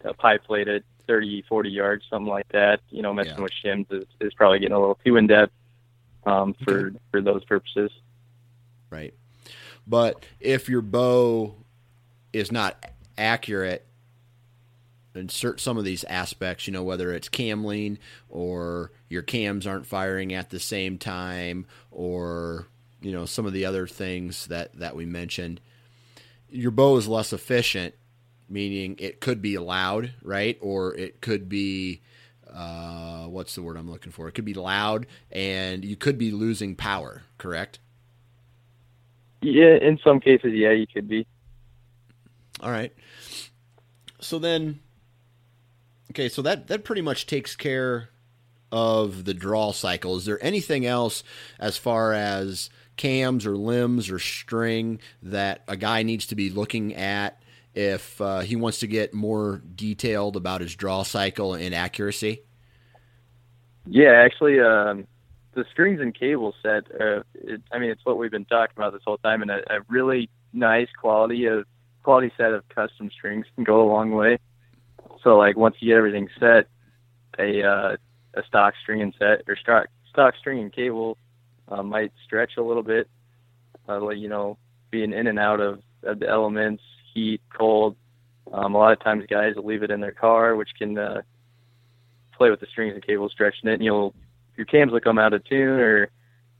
[0.04, 2.80] a pie plate at 30, 40 yards, something like that.
[2.90, 3.42] You know, messing Yeah.
[3.42, 5.52] with shims is, is probably getting a little too in depth
[6.26, 6.98] um, for Okay.
[7.10, 7.90] for those purposes.
[8.90, 9.14] right?
[9.86, 11.54] But if your bow
[12.32, 12.84] is not
[13.18, 13.86] accurate
[15.14, 17.98] in cert some of these aspects, you know, whether it's cam lean
[18.28, 22.66] or your cams aren't firing at the same time, or
[23.00, 25.60] you know some of the other things that that we mentioned,
[26.50, 27.94] your bow is less efficient.
[28.46, 32.02] Meaning, it could be loud, right, or it could be
[32.54, 34.28] uh, what's the word I'm looking for?
[34.28, 37.22] It could be loud, and you could be losing power.
[37.36, 37.80] Correct?
[39.42, 41.26] Yeah, in some cases, yeah, you could be.
[42.60, 42.92] All right.
[44.20, 44.80] So then,
[46.14, 48.10] okay, so that that pretty much takes care
[48.70, 50.16] of the draw cycle.
[50.16, 51.24] Is there anything else
[51.58, 56.94] as far as cams or limbs or string that a guy needs to be looking
[56.94, 57.42] at
[57.74, 62.42] if uh, he wants to get more detailed about his draw cycle and accuracy?
[63.86, 65.06] Yeah, actually, um,
[65.54, 66.84] the strings and cable set.
[66.90, 69.58] Uh, it, I mean, it's what we've been talking about this whole time, and a,
[69.68, 71.66] a really nice quality of
[72.04, 74.38] quality set of custom strings can go a long way.
[75.24, 76.68] So, like once you get everything set,
[77.38, 77.96] a uh,
[78.34, 81.16] a stock string and set or stock stock string and cable
[81.68, 83.08] uh, might stretch a little bit,
[83.88, 84.58] uh, like you know,
[84.90, 86.82] being in and out of, of the elements,
[87.12, 87.96] heat, cold.
[88.52, 91.22] Um, a lot of times, guys will leave it in their car, which can uh,
[92.36, 94.14] play with the strings and cables, stretching it, and you'll
[94.56, 96.10] your cams will come out of tune or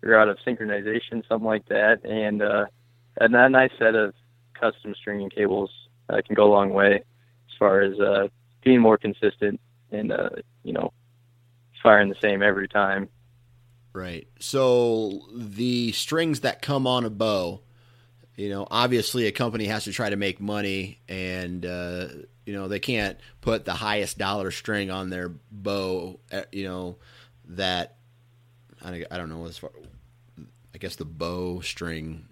[0.03, 2.05] you're out of synchronization, something like that.
[2.05, 2.65] And uh,
[3.21, 4.15] a nice set of
[4.59, 5.71] custom string and cables
[6.09, 8.29] uh, can go a long way as far as uh,
[8.65, 10.31] being more consistent and uh,
[10.63, 10.93] you know
[11.83, 13.09] firing the same every time.
[13.93, 14.27] Right.
[14.41, 17.61] So the strings that come on a bow,
[18.37, 22.09] you know, obviously a company has to try to make money, and uh,
[22.45, 26.19] you know they can't put the highest dollar string on their bow.
[26.33, 26.97] uh, You know
[27.51, 27.97] that
[28.83, 29.71] I don't- I don't know as far.
[30.75, 32.27] I guess the bow string.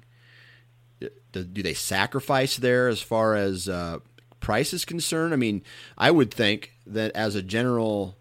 [1.32, 3.98] Do, do they sacrifice there as far as uh,
[4.42, 5.32] price is concerned?
[5.32, 5.62] I mean,
[5.96, 8.16] I would think that as a general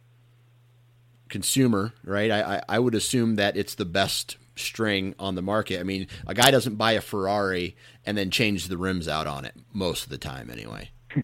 [1.29, 2.31] consumer, right?
[2.31, 5.79] I, I, I would assume that it's the best string on the market.
[5.79, 9.45] I mean, a guy doesn't buy a Ferrari and then change the rims out on
[9.45, 10.89] it most of the time, anyway.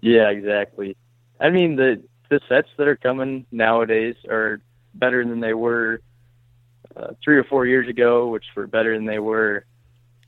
[0.00, 0.96] Yeah, exactly.
[1.40, 4.60] I mean the the sets that are coming nowadays are
[4.94, 6.00] better than they were
[6.94, 9.64] uh, three or four years ago, which were better than they were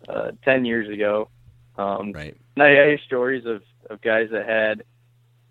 [0.08, 1.28] uh, ten years ago.
[1.78, 2.36] Um, Right.
[2.56, 4.83] and I, I hear stories of of guys that had,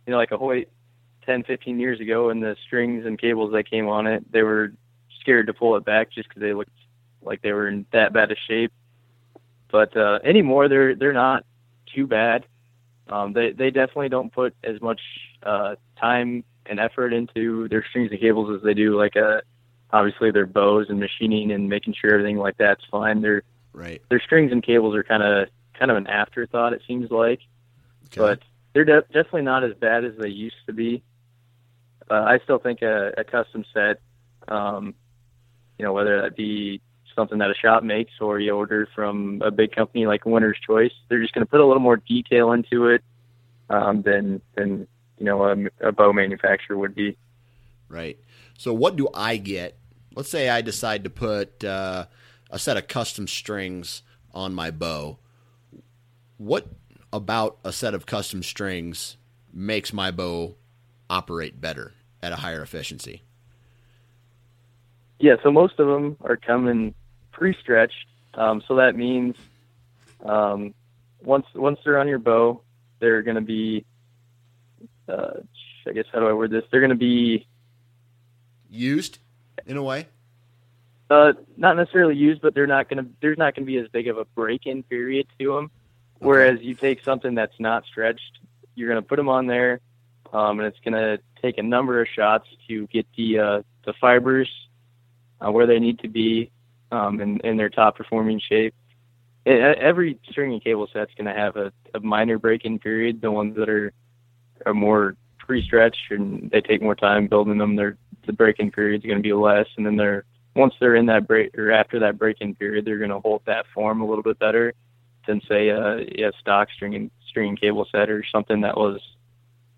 [0.06, 0.70] you know, like a Hoyt
[1.26, 4.74] 10, 15 years ago, and the strings and cables that came on it, they were
[5.22, 6.72] scared to pull it back just because they looked
[7.22, 8.72] like they were in that bad a shape.
[9.72, 11.46] But uh, anymore, they're they're not
[11.94, 12.46] too bad.
[13.08, 15.02] Um, they they definitely don't put as much
[15.44, 19.42] uh, time and effort into their strings and cables as they do like a
[19.92, 23.22] obviously their bows and machining and making sure everything like that's fine.
[23.22, 24.02] Their Right.
[24.10, 26.74] their strings and cables are kind of kind of an afterthought.
[26.74, 27.40] It seems like,
[28.12, 28.22] Okay.
[28.22, 28.40] but
[28.74, 31.04] they're de- definitely not as bad as they used to be.
[32.10, 34.02] Uh, I still think a, a custom set,
[34.48, 34.96] um,
[35.78, 36.82] you know, whether that be
[37.16, 40.92] something that a shop makes or you order from a big company like Winner's Choice,
[41.08, 43.04] they're just going to put a little more detail into it
[43.70, 44.88] um, than than
[45.18, 47.18] you know a, a bow manufacturer would be.
[47.88, 48.20] Right.
[48.58, 49.78] So what do I get?
[50.16, 52.06] Let's say I decide to put uh,
[52.50, 54.02] a set of custom strings
[54.34, 55.20] on my bow.
[56.38, 56.68] What
[57.12, 59.18] about a set of custom strings
[59.54, 60.56] makes my bow
[61.10, 63.24] operate better at a higher efficiency?
[65.20, 66.94] Yeah, so most of them are coming
[67.32, 68.08] pre-stretched.
[68.36, 69.36] Um, so that means
[70.24, 70.74] um,
[71.22, 72.62] once once they're on your bow,
[73.00, 73.86] they're going to be.
[75.08, 75.42] Uh,
[75.88, 76.64] I guess how do I word this?
[76.70, 77.48] They're going to be
[78.70, 79.18] Used
[79.66, 80.08] in a way?
[81.10, 83.10] uh, not necessarily used, but they're not going to.
[83.22, 85.72] There's not going to be as big of a break-in period to them.
[86.20, 88.40] Whereas you take something that's not stretched,
[88.76, 89.80] you're going to put them on there,
[90.34, 93.94] um, and it's going to take a number of shots to get the uh, the
[94.00, 94.50] fibers
[95.40, 96.52] uh, where they need to be
[96.92, 98.76] um, in, in their top performing shape.
[99.48, 103.22] E- every string and cable set's going to have a, a minor break-in period.
[103.22, 103.94] The ones that are
[104.66, 109.08] are more pre-stretched and they take more time building them, their the break-in period is
[109.08, 112.18] going to be less, and then they're once they're in that break or after that
[112.18, 114.74] break-in period, they're going to hold that form a little bit better
[115.28, 119.00] than say a yeah, stock string and string and cable set or something that was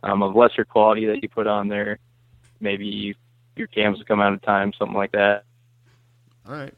[0.04, 2.00] um, of lesser quality that you put on there.
[2.60, 3.16] Maybe
[3.56, 5.44] your cams will come out of time, something like that.
[6.48, 6.74] All right.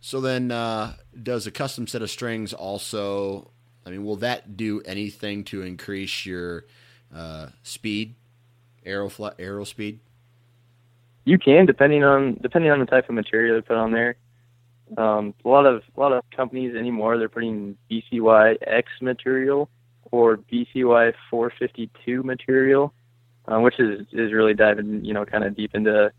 [0.00, 3.50] So then, uh, does a custom set of strings also?
[3.84, 6.64] I mean, will that do anything to increase your
[7.14, 8.14] uh, speed,
[8.84, 10.00] arrow fl- arrow speed?
[11.24, 14.16] You can, depending on depending on the type of material they put on there.
[14.96, 19.68] Um, a lot of a lot of companies anymore they're putting BCY X material
[20.12, 22.92] or BCY 452 material,
[23.48, 26.12] uh, which is is really diving you know kind of deep into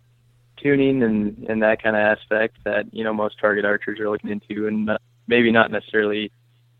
[0.58, 4.32] tuning and and that kind of aspect that you know most target archers are looking
[4.32, 4.90] into, and
[5.28, 6.32] maybe not necessarily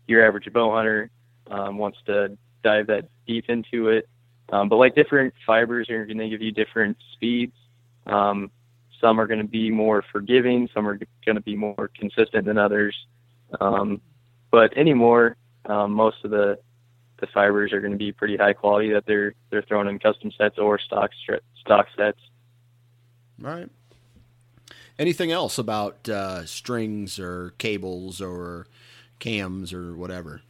[0.06, 1.10] your average bow hunter
[1.50, 4.08] um, wants to dive that deep into it.
[4.50, 7.54] Um, but like different fibers are going to give you different speeds.
[8.06, 8.50] Um,
[9.00, 12.58] some are going to be more forgiving, some are going to be more consistent than
[12.58, 12.94] others.
[13.60, 14.00] Um,
[14.50, 15.36] but anymore,
[15.66, 16.58] um, most of the
[17.20, 20.30] the fibers are going to be pretty high quality that they're they're thrown in custom
[20.36, 21.10] sets or stock
[21.60, 22.20] stock sets.
[23.44, 23.70] All right.
[24.98, 28.66] Anything else about uh, strings or cables or
[29.20, 30.42] cams or whatever?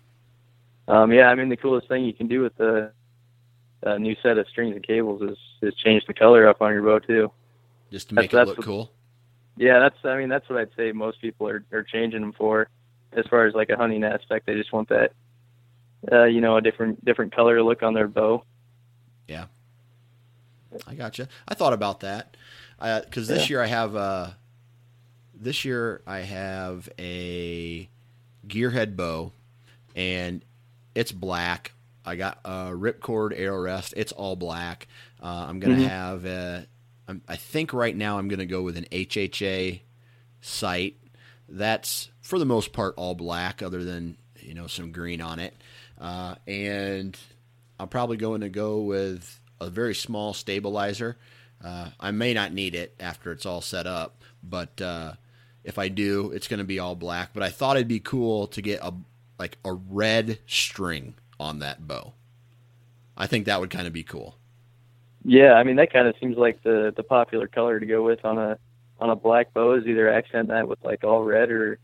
[0.86, 2.92] Um, yeah, I mean the coolest thing you can do with the
[3.84, 6.82] uh, new set of strings and cables is is change the color up on your
[6.82, 7.30] bow too.
[7.90, 8.92] Just to make That's- it look that's cool.
[9.56, 12.68] Yeah, that's I mean that's what I'd say most people are are changing them for,
[13.12, 14.46] as far as like a hunting aspect.
[14.46, 15.12] They just want that,
[16.12, 18.44] uh, you know, a different different color look on their bow.
[19.26, 19.46] Yeah,
[20.86, 21.28] I gotcha.
[21.48, 22.36] I thought about that
[22.78, 24.30] because this year I have uh,
[25.34, 27.88] this year I have a
[28.46, 29.32] gearhead bow,
[29.96, 30.44] and
[30.94, 31.72] it's black.
[32.04, 33.92] I got a ripcord arrow rest.
[33.96, 34.86] It's all black.
[35.20, 35.88] Uh, I'm gonna Mhm.
[35.88, 36.66] have a.
[37.08, 39.80] I'm, I think right now I'm gonna go with an HHA
[40.40, 40.96] sight.
[41.48, 45.54] That's for the most part all black, other than you know some green on it.
[45.98, 47.18] Uh, and
[47.80, 51.16] I'm probably going to go with a very small stabilizer.
[51.64, 55.14] Uh, I may not need it after it's all set up, but uh,
[55.64, 57.30] if I do, it's going to be all black.
[57.32, 58.92] But I thought it'd be cool to get a
[59.38, 62.12] like a red string on that bow.
[63.16, 64.36] I think that would kind of be cool.
[65.30, 68.24] Yeah, I mean that kind of seems like the the popular color to go with
[68.24, 68.58] on a
[68.98, 71.78] on a black bow is either accent that with like all red or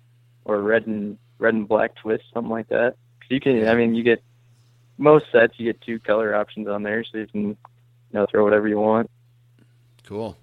[0.46, 2.96] or red and red and black twist, something like that.
[3.20, 4.22] 'Cause you can, I mean, you get
[4.96, 7.56] most sets you get two color options on there, so you can you
[8.14, 9.10] know throw whatever you want.
[10.04, 10.38] Cool.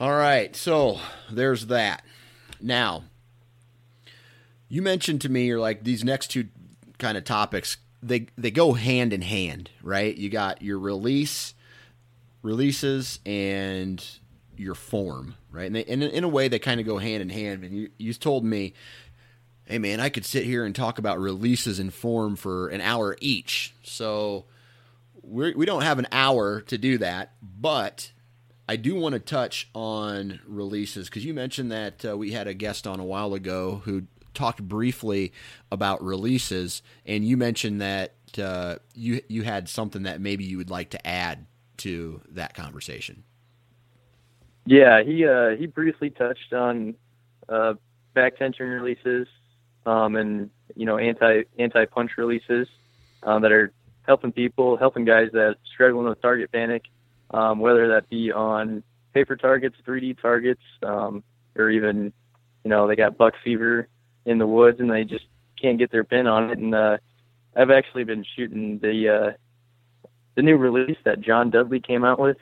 [0.00, 0.98] All right, so
[1.30, 2.04] there's that.
[2.60, 3.04] Now,
[4.68, 6.48] you mentioned to me, you're like these next two
[6.98, 7.76] kind of topics.
[8.02, 10.16] They they go hand in hand, right?
[10.16, 11.54] You got your release,
[12.46, 14.04] releases, and
[14.56, 15.66] your form, right?
[15.66, 17.64] And, they, and in a way, they kind of go hand in hand.
[17.64, 18.72] And you you told me,
[19.64, 23.16] hey man, I could sit here and talk about releases and form for an hour
[23.20, 23.74] each.
[23.82, 24.44] So
[25.22, 28.12] we're, we don't have an hour to do that, but
[28.68, 32.54] I do want to touch on releases because you mentioned that uh, we had a
[32.54, 35.32] guest on a while ago who talked briefly
[35.72, 40.70] about releases, and you mentioned that uh, you you had something that maybe you would
[40.70, 41.46] like to add
[41.78, 43.24] to that conversation.
[44.64, 46.94] Yeah, he uh, he briefly touched on
[47.48, 47.74] uh,
[48.14, 49.28] back tension releases
[49.86, 52.68] um, and you know anti anti punch releases
[53.22, 53.72] um, that are
[54.02, 56.82] helping people, helping guys that struggling with target panic,
[57.30, 58.82] um, whether that be on
[59.14, 61.22] paper targets, 3D targets, um,
[61.56, 62.12] or even
[62.64, 63.88] you know they got buck fever
[64.24, 65.24] in the woods and they just
[65.60, 66.58] can't get their pin on it.
[66.58, 66.98] And uh,
[67.54, 69.32] I've actually been shooting the uh,
[70.36, 72.36] the new release that John Dudley came out with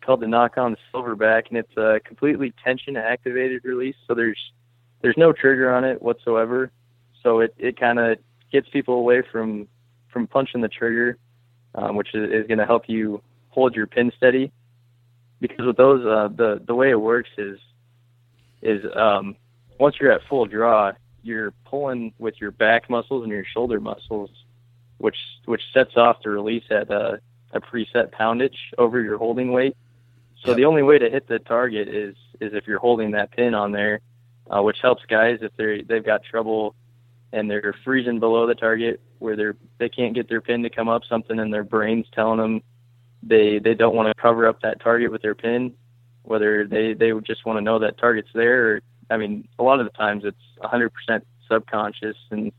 [0.00, 3.96] called the Nock On the Silverback, and it's a completely tension activated release.
[4.08, 4.38] So there's
[5.02, 6.70] there's no trigger on it whatsoever.
[7.22, 8.18] So it, it kind of
[8.50, 9.68] gets people away from
[10.08, 11.18] from punching the trigger,
[11.74, 14.50] um, which is, is going to help you hold your pin steady.
[15.40, 17.58] Because with those, uh, the the way it works is
[18.62, 19.36] is um,
[19.78, 20.92] once you're at full draw,
[21.22, 24.30] you're pulling with your back muscles and your shoulder muscles,
[24.98, 27.20] which which sets off the release at a,
[27.52, 29.76] a preset poundage over your holding weight.
[30.44, 33.54] So the only way to hit the target is is if you're holding that pin
[33.54, 34.00] on there,
[34.50, 36.74] uh, which helps guys if they they've got trouble
[37.32, 40.88] and they're freezing below the target where they're they can't get their pin to come
[40.88, 41.02] up.
[41.08, 42.62] Something in their brains telling them
[43.22, 45.74] they they don't want to cover up that target with their pin,
[46.22, 48.66] whether they they just want to know that target's there.
[48.66, 48.80] Or,
[49.10, 50.90] I mean, a lot of the times it's 100%
[51.48, 52.52] subconscious and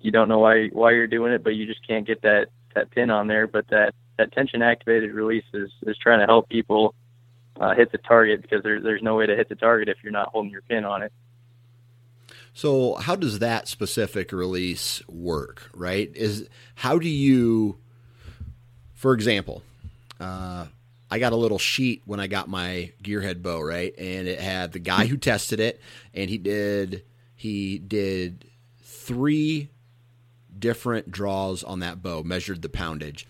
[0.00, 2.90] you don't know why why you're doing it, but you just can't get that that
[2.90, 3.46] pin on there.
[3.46, 6.94] But that that tension activated release is is trying to help people
[7.60, 10.12] uh, hit the target because there, there's no way to hit the target if you're
[10.12, 11.12] not holding your pin on it.
[12.52, 15.70] So, how does that specific release work?
[15.74, 16.10] Right?
[16.14, 17.78] Is how do you,
[18.94, 19.62] for example,
[20.18, 20.66] uh,
[21.10, 24.72] I got a little sheet when I got my gearhead bow, right, and it had
[24.72, 25.80] the guy who tested it,
[26.14, 27.04] and he did
[27.36, 28.46] he did
[28.82, 29.68] three
[30.58, 33.26] different draws on that bow, measured the poundage,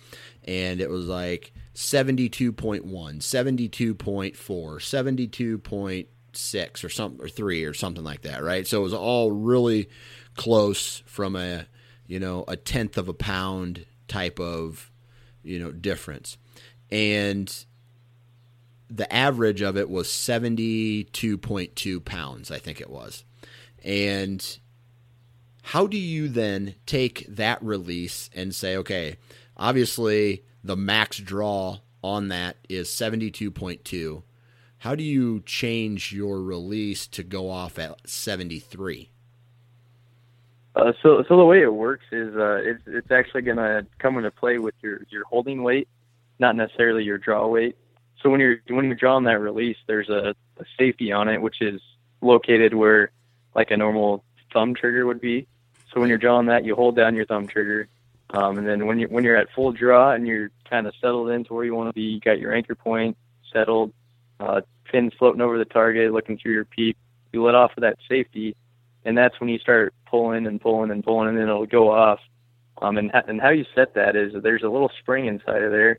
[0.47, 8.43] and it was like 72.1, 72.4, 72.6 or something or 3 or something like that,
[8.43, 8.67] right?
[8.67, 9.91] So it was all really
[10.37, 11.67] close from a,
[12.07, 14.91] you know, a tenth of a pound type of,
[15.43, 16.39] you know, difference.
[16.91, 17.53] And
[18.89, 23.25] the average of it was 72.2 pounds, I think it was.
[23.83, 24.59] And
[25.63, 29.17] how do you then take that release and say, okay,
[29.57, 34.23] obviously the max draw on that is 72.2.
[34.79, 39.11] How do you change your release to go off at 73?
[40.77, 44.19] Uh, so, so the way it works is uh, it's it's actually going to come
[44.19, 45.89] into play with your your holding weight,
[46.39, 47.77] not necessarily your draw weight.
[48.23, 51.63] So when you're when you're drawing that release, there's a, a safety on it, which
[51.63, 51.81] is
[52.21, 53.11] located where
[53.55, 55.47] like a normal thumb trigger would be.
[55.93, 57.89] So when you're drawing that, you hold down your thumb trigger,
[58.31, 61.31] um, and then when you when you're at full draw and you're kind of settled
[61.31, 63.17] into where you want to be, you got your anchor point
[63.53, 63.93] settled,
[64.41, 66.97] uh, pins floating over the target, looking through your peep.
[67.33, 68.57] You let off of that safety,
[69.05, 72.19] and that's when you start pulling and pulling and pulling, and then it'll go off.
[72.83, 75.99] Um, and and how you set that is there's a little spring inside of there,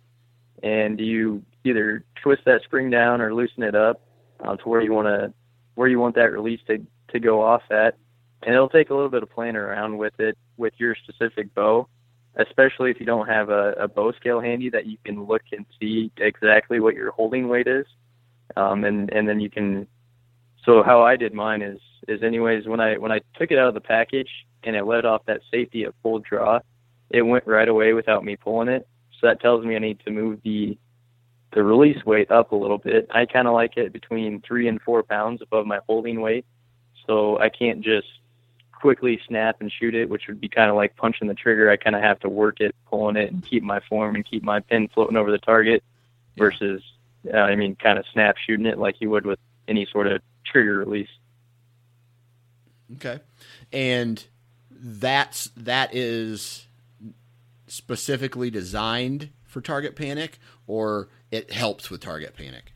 [0.62, 4.02] and you either twist that spring down or loosen it up
[4.42, 5.34] um, to where you want to
[5.76, 7.96] where you want that release to to go off at,
[8.44, 11.88] and it'll take a little bit of playing around with it with your specific bow
[12.38, 15.66] especially if you don't have a, a bow scale handy that you can look and
[15.80, 17.86] see exactly what your holding weight is.
[18.56, 19.88] Um, and, and then you can,
[20.64, 23.68] so how I did mine is, is anyways, when I, when I took it out
[23.68, 24.30] of the package
[24.64, 26.60] and it let off that safety at full draw,
[27.10, 28.88] it went right away without me pulling it.
[29.20, 30.78] So that tells me I need to move the,
[31.54, 33.08] the release weight up a little bit.
[33.12, 36.46] I kind of like it between three and four pounds above my holding weight.
[37.08, 38.08] So I can't just
[38.80, 41.70] quickly snap and shoot it, which would be kind of like punching the trigger.
[41.70, 44.44] I kind of have to work it, pulling it, and keep my form and keep
[44.44, 45.84] my pin floating over the target,
[46.38, 46.84] versus,
[47.34, 50.22] uh, I mean, kind of snap shooting it like you would with any sort of
[50.46, 51.10] trigger release.
[52.96, 53.20] Okay,
[53.74, 54.24] and
[54.72, 56.68] that's that is
[57.68, 62.72] specifically designed for target panic, or it helps with target panic.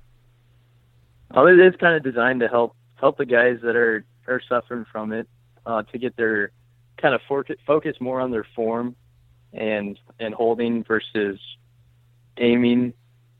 [1.33, 4.85] Oh, it is kind of designed to help help the guys that are are suffering
[4.91, 5.27] from it
[5.65, 6.51] uh, to get their
[6.97, 7.21] kind of
[7.65, 8.95] focus more on their form
[9.53, 11.39] and and holding versus
[12.37, 12.93] aiming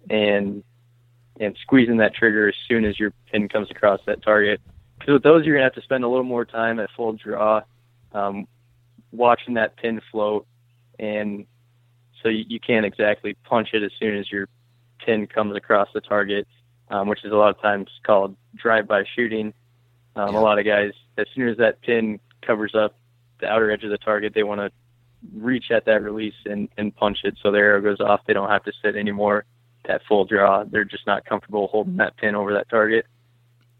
[0.09, 0.63] and
[1.39, 4.61] and squeezing that trigger as soon as your pin comes across that target.
[4.99, 7.61] Because with those, you're gonna have to spend a little more time at full draw,
[8.13, 8.47] um,
[9.11, 10.45] watching that pin float,
[10.99, 11.45] and
[12.21, 14.47] so you, you can't exactly punch it as soon as your
[15.03, 16.47] pin comes across the target,
[16.89, 19.53] um, which is a lot of times called drive-by shooting.
[20.15, 22.95] Um, A lot of guys, as soon as that pin covers up
[23.39, 24.71] the outer edge of the target, they want to
[25.35, 28.21] reach at that release and, and punch it so the arrow goes off.
[28.25, 29.45] They don't have to sit anymore.
[29.87, 30.63] that full draw.
[30.63, 33.05] They're just not comfortable holding that pin over that target.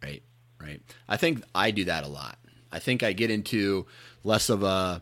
[0.01, 0.23] Right,
[0.59, 0.81] right.
[1.07, 2.37] I think I do that a lot.
[2.71, 3.85] I think I get into
[4.23, 5.01] less of a,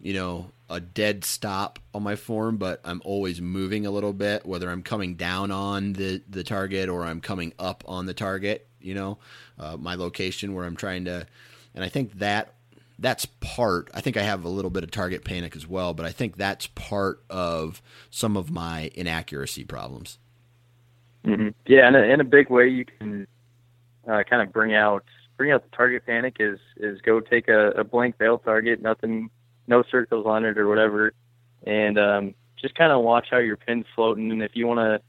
[0.00, 4.44] you know, a dead stop on my form, but I'm always moving a little bit,
[4.46, 8.66] whether I'm coming down on the, the target or I'm coming up on the target,
[8.86, 9.18] you know,
[9.58, 11.26] uh, my location where I'm trying to,
[11.74, 12.54] and I think that
[12.98, 13.90] that's part.
[13.92, 16.36] I think I have a little bit of target panic as well, but I think
[16.36, 20.18] that's part of some of my inaccuracy problems.
[21.24, 21.48] Mm-hmm.
[21.66, 23.26] Yeah, and in a big way, you can
[24.08, 25.04] uh, kind of bring out
[25.36, 26.36] bring out the target panic.
[26.38, 29.30] Is is go take a, a blank bale target, nothing,
[29.66, 31.12] no circles on it or whatever,
[31.66, 34.30] and um, just kind of watch how your pin's floating.
[34.30, 35.00] And if you want to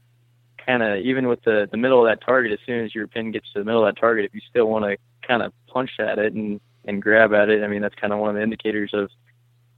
[0.68, 3.32] kind of even with the the middle of that target, as soon as your pin
[3.32, 5.92] gets to the middle of that target, if you still want to kind of punch
[5.98, 7.64] at it and and grab at it.
[7.64, 9.10] I mean, that's kind of one of the indicators of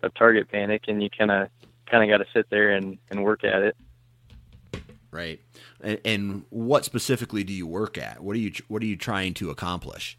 [0.03, 1.49] of target panic, and you kind of
[1.89, 3.77] kind of got to sit there and and work at it.
[5.13, 5.41] Right.
[5.81, 8.21] And, and, what specifically do you work at?
[8.21, 10.19] What are you What are you trying to accomplish?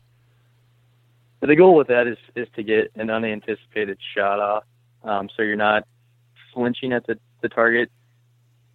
[1.41, 4.63] The goal with that is is to get an unanticipated shot off,
[5.03, 5.85] um, so you're not
[6.53, 7.91] flinching at the the target.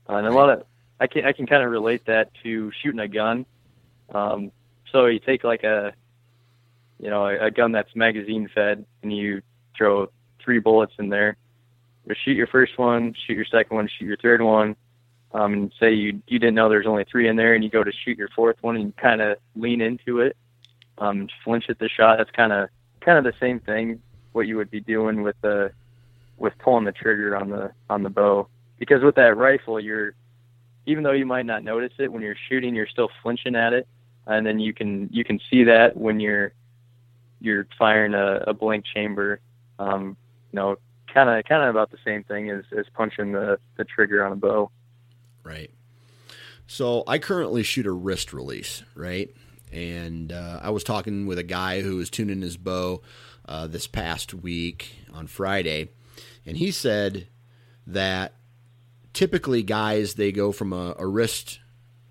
[0.09, 0.65] Uh, and a lot of
[1.01, 3.47] I can I can kind of relate that to shooting a gun.
[4.15, 4.53] Um,
[4.93, 5.95] so you take like a
[6.99, 9.43] you know, a, a gun that's magazine fed, and you
[9.77, 10.09] throw
[10.43, 11.37] three bullets in there.
[12.07, 14.77] You shoot your first one, shoot your second one, shoot your third one.
[15.33, 17.85] Um, and say you you didn't know there's only three in there, and you go
[17.85, 20.37] to shoot your fourth one, and you kind of lean into it,
[20.99, 22.19] um, flinch at the shot.
[22.19, 22.69] That's kind of
[23.01, 24.01] kind of the same thing
[24.33, 25.73] what you would be doing with the
[26.39, 28.49] with pulling the trigger on the on the bow.
[28.79, 30.15] Because with that rifle, you're
[30.87, 33.87] even though you might not notice it when you're shooting, you're still flinching at it,
[34.27, 36.53] and then you can you can see that when you're
[37.41, 39.41] you're firing a, a blank chamber.
[39.79, 40.17] Um,
[40.53, 40.77] you know,
[41.13, 44.33] kind of kind of about the same thing as, as punching the, the trigger on
[44.33, 44.71] a bow.
[45.43, 45.71] Right.
[46.67, 49.31] So I currently shoot a wrist release, right?
[49.73, 53.03] And uh, I was talking with a guy who was tuning his bow
[53.47, 55.91] uh, this past week on Friday,
[56.45, 57.29] and he said
[57.87, 58.35] that
[59.17, 61.59] typically guys they go from a, a wrist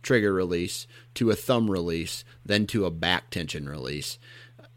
[0.02, 4.20] trigger release to a thumb release, then to a back tension release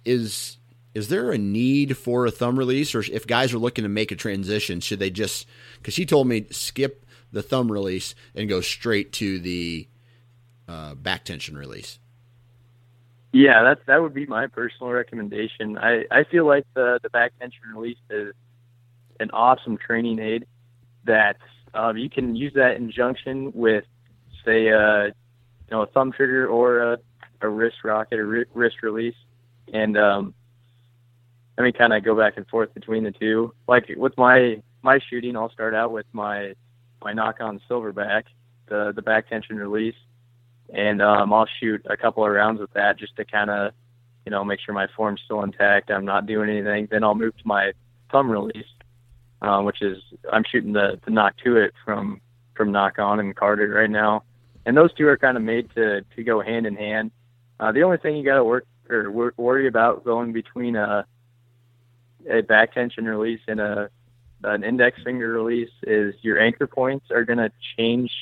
[0.04, 0.56] is
[0.94, 4.10] is there a need for a thumb release, or if guys are looking to make
[4.10, 5.46] a transition, should they just?
[5.76, 9.86] Because he told me skip the thumb release and go straight to the
[10.66, 11.98] uh, back tension release.
[13.32, 15.78] Yeah, that that would be my personal recommendation.
[15.78, 18.34] I, I feel like the the back tension release is
[19.20, 20.46] an awesome training aid
[21.04, 21.36] that
[21.78, 23.84] um, you can use that in junction with,
[24.44, 26.98] say, uh, you know, a thumb trigger or a,
[27.42, 29.14] a wrist rocket or wrist release
[29.72, 30.34] and um,
[31.56, 33.52] let me kind of go back and forth between the two.
[33.66, 36.54] Like with my my shooting, I'll start out with my
[37.02, 38.24] my nock on silverback,
[38.68, 39.96] the the back tension release,
[40.72, 43.72] and um, I'll shoot a couple of rounds with that just to kind of
[44.24, 45.90] you know make sure my form's still intact.
[45.90, 46.88] I'm not doing anything.
[46.90, 47.72] Then I'll move to my
[48.10, 48.66] thumb release,
[49.42, 49.98] uh, which is
[50.32, 52.20] I'm shooting the the nock to it from
[52.54, 54.24] from nock on and Carter right now,
[54.66, 57.10] and those two are kind of made to to go hand in hand.
[57.60, 61.06] Uh, the only thing you got to work or worry about going between a
[62.28, 63.90] a back tension release and a
[64.44, 68.12] an index finger release is your anchor points are going to change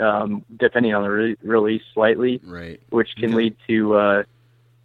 [0.00, 2.80] um, depending on the re- release slightly, right?
[2.90, 3.34] Which can okay.
[3.34, 4.22] lead to uh,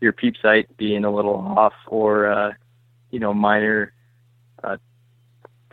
[0.02, 2.54] your peep sight being a little off or uh,
[3.12, 3.94] you know minor
[4.64, 4.78] uh,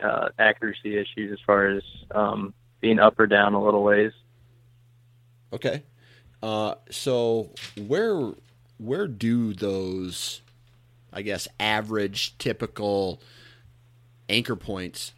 [0.03, 4.11] uh, accuracy issues as far as um, being up or down a little ways.
[5.53, 5.83] Okay.
[6.41, 7.51] Uh, so
[7.87, 8.33] where
[8.77, 10.41] where do those,
[11.13, 13.21] I guess, average, typical
[14.27, 15.13] anchor points,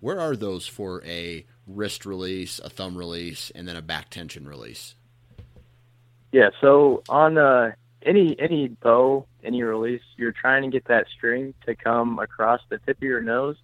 [0.00, 4.46] where are those for a wrist release, a thumb release, and then a back tension
[4.46, 4.94] release?
[6.30, 7.72] Yeah, so on uh,
[8.04, 12.78] any any bow, any release, you're trying to get that string to come across the
[12.78, 13.56] tip of your nose,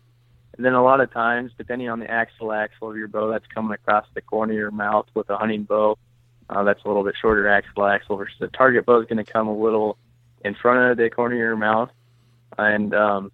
[0.58, 3.46] and then a lot of times, depending on the axle axle of your bow, that's
[3.46, 5.96] coming across the corner of your mouth with a hunting bow.
[6.50, 9.32] Uh, that's a little bit shorter axle axle versus the target bow is going to
[9.32, 9.96] come a little
[10.44, 11.90] in front of the corner of your mouth.
[12.58, 13.30] And um,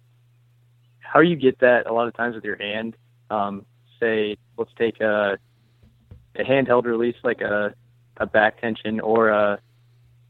[0.99, 2.95] how you get that a lot of times with your hand,
[3.31, 3.65] um,
[3.99, 5.39] say, let's take a,
[6.35, 7.73] a handheld release like a,
[8.17, 9.59] a back tension or a,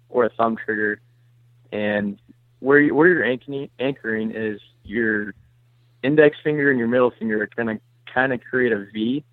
[0.07, 1.01] or a thumb trigger.
[1.73, 2.19] And
[2.59, 5.33] where, where you're anchoring is your
[6.05, 7.83] index finger and your middle finger are going to
[8.13, 9.23] kind of create a V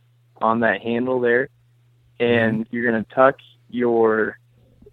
[0.41, 1.49] on that handle there.
[2.21, 3.37] And you're going to tuck
[3.69, 4.39] your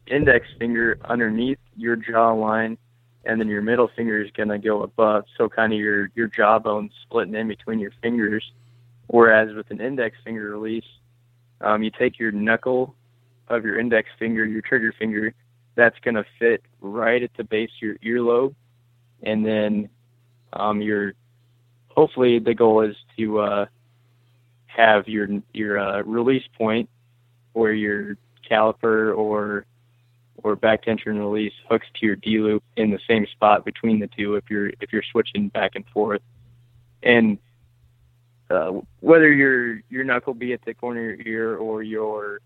[0.07, 2.77] index finger underneath your jaw line
[3.25, 5.25] and then your middle finger is going to go above.
[5.37, 8.43] So kind of your your jawbone splitting in between your fingers.
[9.07, 10.85] Whereas with an index finger release
[11.61, 12.95] um, you take your knuckle
[13.47, 15.33] of your index finger, your trigger finger,
[15.75, 18.55] that's going to fit right at the base of your earlobe,
[19.23, 19.89] and then
[20.53, 21.13] um, your
[21.99, 23.65] hopefully the goal is to uh,
[24.67, 26.89] have your your uh, release point
[27.51, 28.15] where your
[28.49, 29.65] caliper or
[30.41, 34.07] or back tension release hooks to your D loop in the same spot between the
[34.07, 36.21] two if you're if you're switching back and forth.
[37.03, 37.37] And
[38.49, 42.39] uh, whether your your knuckle be at the corner of your ear or your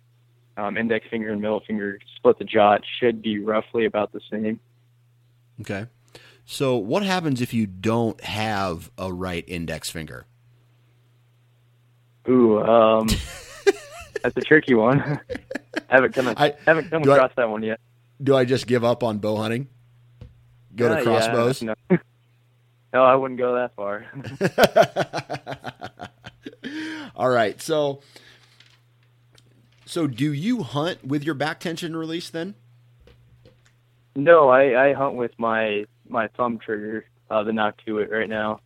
[0.57, 4.59] um, index finger and middle finger split the it should be roughly about the same.
[5.61, 5.85] Okay.
[6.45, 10.25] So what happens if you don't have a right index finger?
[12.29, 13.07] Ooh, um,
[14.23, 15.19] that's a tricky one.
[15.89, 17.79] haven't come I- haven't come do I- across that one yet.
[18.21, 19.67] Do I just give up on bow hunting?
[20.75, 21.61] Go Uh, to yeah, crossbows?
[21.63, 21.73] no.
[22.93, 24.05] no, I wouldn't go that far.
[27.15, 27.61] All right.
[27.61, 28.01] So
[29.85, 32.55] so do you hunt with your back tension release then?
[34.15, 37.51] no, I, I hunt with my my thumb trigger, uh, the
[37.99, 38.59] it right now.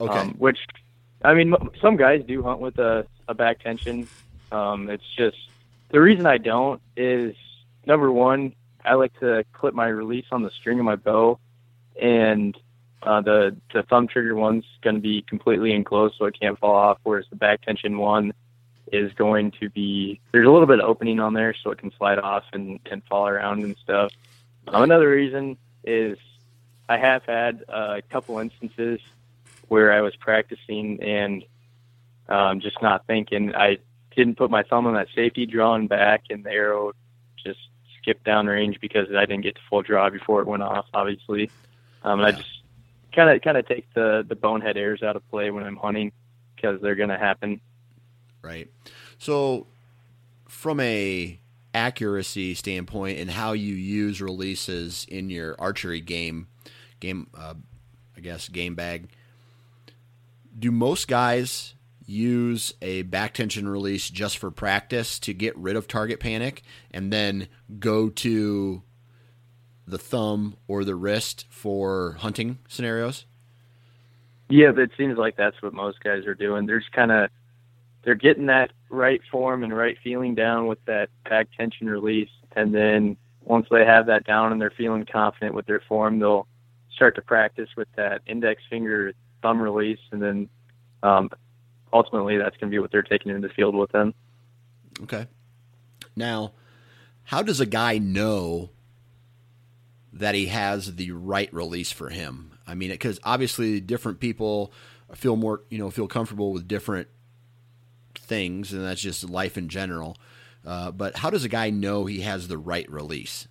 [0.00, 0.18] Okay.
[0.18, 0.58] Um, which,
[1.22, 4.08] I mean, some guys do hunt with a, a back tension.
[4.50, 5.36] Um, it's just
[5.90, 7.34] the reason I don't is
[7.86, 11.38] number one, I like to clip my release on the string of my bow,
[12.00, 12.56] and
[13.02, 16.74] uh, the the thumb trigger one's going to be completely enclosed, so it can't fall
[16.74, 16.98] off.
[17.02, 18.32] Whereas the back tension one
[18.92, 21.92] is going to be there's a little bit of opening on there, so it can
[21.98, 24.12] slide off and and fall around and stuff.
[24.68, 26.18] Um, another reason is
[26.90, 28.98] I have had a couple instances
[29.68, 31.44] where I was practicing and
[32.28, 33.54] um, just not thinking.
[33.54, 33.78] I
[34.16, 36.92] didn't put my thumb on that safety drawing back, and the arrow
[37.44, 37.60] just
[38.02, 40.86] skipped down range because I didn't get to full draw before it went off.
[40.92, 41.48] Obviously,
[42.02, 42.62] um, and I just
[43.12, 46.10] kind of kind of take the the bonehead errors out of play when I'm hunting
[46.56, 47.60] because they're going to happen.
[48.42, 48.68] Right.
[49.18, 49.68] So
[50.48, 51.38] from a
[51.72, 56.48] accuracy standpoint and how you use releases in your archery game
[57.00, 57.54] game uh,
[58.16, 59.08] I guess game bag
[60.58, 61.74] do most guys
[62.04, 67.12] use a back tension release just for practice to get rid of target panic and
[67.12, 67.48] then
[67.78, 68.82] go to
[69.86, 73.26] the thumb or the wrist for hunting scenarios?
[74.48, 76.66] Yeah, it seems like that's what most guys are doing.
[76.66, 77.30] They're just kind of
[78.02, 82.74] they're getting that right form and right feeling down with that back tension release, and
[82.74, 86.48] then once they have that down and they're feeling confident with their form, they'll
[86.94, 89.12] start to practice with that index finger
[89.42, 90.48] thumb release, and then
[91.02, 91.30] um,
[91.92, 94.14] ultimately that's going to be what they're taking into the field with them.
[95.02, 95.26] Okay.
[96.16, 96.52] Now,
[97.24, 98.70] how does a guy know
[100.12, 102.58] that he has the right release for him?
[102.66, 104.72] I mean, because obviously different people
[105.14, 107.08] feel more, you know, feel comfortable with different
[108.14, 110.16] things, and that's just life in general.
[110.64, 113.48] Uh, but how does a guy know he has the right release?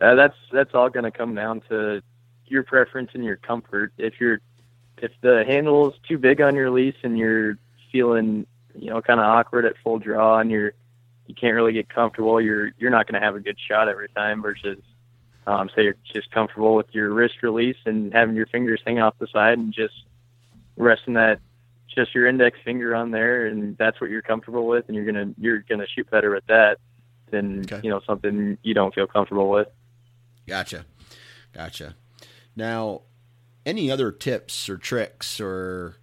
[0.00, 2.02] Uh, that's that's all going to come down to
[2.46, 3.92] your preference and your comfort.
[3.98, 4.40] If you're
[4.98, 7.58] if the handle is too big on your lease and you're
[7.92, 10.72] feeling you know kind of awkward at full draw and you're
[11.26, 14.08] you can't really get comfortable, you're you're not going to have a good shot every
[14.08, 14.42] time.
[14.42, 14.78] Versus
[15.46, 19.14] um, say you're just comfortable with your wrist release and having your fingers hang off
[19.18, 19.94] the side and just
[20.76, 21.40] resting that
[21.94, 25.34] just your index finger on there and that's what you're comfortable with and you're gonna
[25.38, 26.78] you're gonna shoot better at that
[27.30, 27.80] than Okay.
[27.82, 29.68] you know something you don't feel comfortable with.
[30.50, 30.84] Gotcha.
[31.52, 31.94] Gotcha.
[32.56, 33.02] Now,
[33.64, 35.94] any other tips or tricks or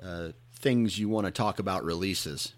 [0.00, 2.52] uh, things you want to talk about releases?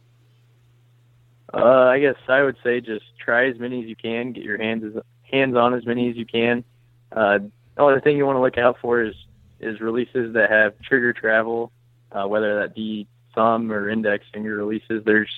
[1.54, 4.32] Uh, I guess I would say just try as many as you can.
[4.32, 6.64] Get your hands as, hands on as many as you can.
[7.10, 7.38] Uh,
[7.74, 9.14] the only thing you want to look out for is
[9.58, 11.72] is releases that have trigger travel,
[12.12, 15.02] uh, whether that be thumb or index finger releases.
[15.06, 15.30] There's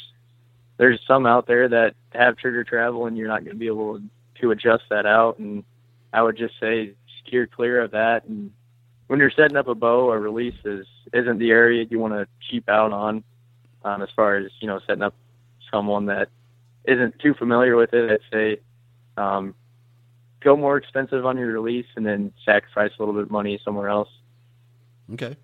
[0.76, 4.00] there's some out there that have trigger travel, and you're not going to be able
[4.40, 5.38] to adjust that out.
[5.38, 5.62] And
[6.12, 6.94] I would just say
[7.24, 8.24] steer clear of that.
[8.24, 8.52] And
[9.06, 12.26] when you're setting up a bow, a release is isn't the area you want to
[12.48, 13.24] cheap out on.
[13.84, 15.14] Um, as far as you know, setting up
[15.70, 16.28] someone that
[16.84, 18.60] isn't too familiar with it, I'd say
[19.16, 19.54] um,
[20.40, 23.88] go more expensive on your release and then sacrifice a little bit of money somewhere
[23.88, 24.08] else.
[25.12, 25.36] Okay.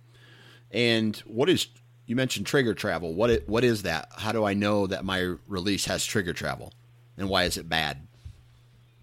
[0.71, 1.69] And what is
[2.07, 3.15] you mentioned trigger travel?
[3.15, 4.09] What it, what is that?
[4.17, 6.73] How do I know that my release has trigger travel,
[7.17, 8.07] and why is it bad?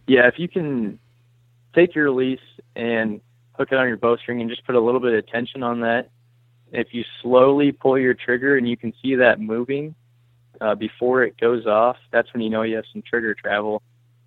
[0.07, 0.99] Yeah, if you can
[1.73, 2.39] take your release
[2.75, 3.21] and
[3.53, 6.09] hook it on your bowstring and just put a little bit of tension on that.
[6.71, 9.95] If you slowly pull your trigger and you can see that moving
[10.59, 13.81] uh, before it goes off, that's when you know you have some trigger travel.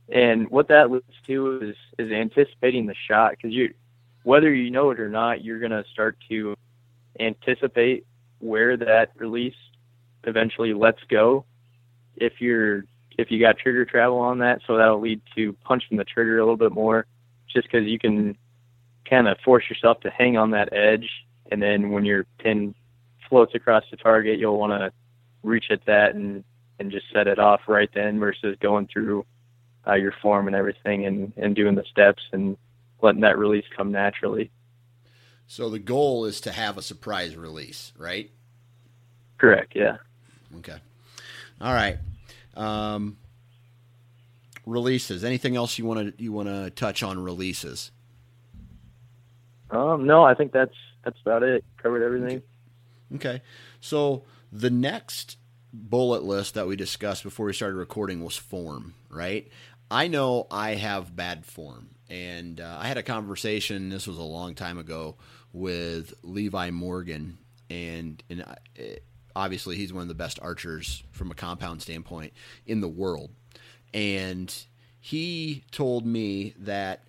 [0.08, 3.74] And what that leads to is is anticipating the shot because you,
[4.22, 6.56] whether you know it or not, you're gonna start to
[7.18, 8.06] anticipate
[8.38, 9.56] where that release
[10.24, 11.44] eventually lets go,
[12.16, 12.84] if you're
[13.18, 16.42] if you got trigger travel on that, so that'll lead to punching the trigger a
[16.42, 17.06] little bit more,
[17.56, 18.36] just because you can
[19.08, 21.08] kind of force yourself to hang on that edge,
[21.50, 22.74] and then when your pin
[23.28, 24.92] floats across the target, you'll want to
[25.42, 26.44] reach at that and
[26.78, 29.24] and just set it off right then versus going through
[29.86, 32.58] uh, your form and everything and and doing the steps and
[33.00, 34.50] letting that release come naturally.
[35.46, 38.30] So the goal is to have a surprise release, right?
[39.38, 39.72] Correct.
[39.74, 39.96] Yeah.
[40.58, 40.76] Okay.
[41.60, 41.98] All right.
[42.54, 43.16] Um,
[44.66, 45.24] releases.
[45.24, 47.92] Anything else you want to you want to touch on releases?
[49.70, 51.64] Um, no, I think that's that's about it.
[51.82, 52.42] Covered everything.
[53.14, 53.40] Okay.
[53.80, 55.38] So the next
[55.72, 59.48] bullet list that we discussed before we started recording was form, right?
[59.90, 63.88] I know I have bad form, and uh, I had a conversation.
[63.88, 65.16] This was a long time ago
[65.52, 67.38] with Levi Morgan,
[67.70, 68.44] and and
[68.74, 69.04] it,
[69.36, 72.32] obviously he's one of the best archers from a compound standpoint
[72.66, 73.30] in the world,
[73.92, 74.54] and
[75.00, 77.04] he told me that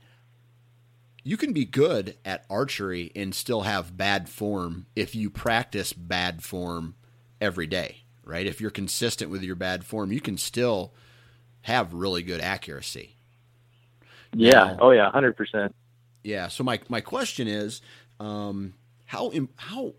[1.23, 6.41] you can be good at archery and still have bad form if you practice bad
[6.41, 6.95] form
[7.41, 8.45] every day, right?
[8.45, 10.93] If you're consistent with your bad form, you can still
[11.61, 13.15] have really good accuracy.
[14.33, 14.51] Yeah.
[14.51, 15.75] Now, oh yeah, hundred percent.
[16.23, 16.47] Yeah.
[16.47, 17.81] So my my question is,
[18.19, 18.73] um,
[19.05, 19.95] how how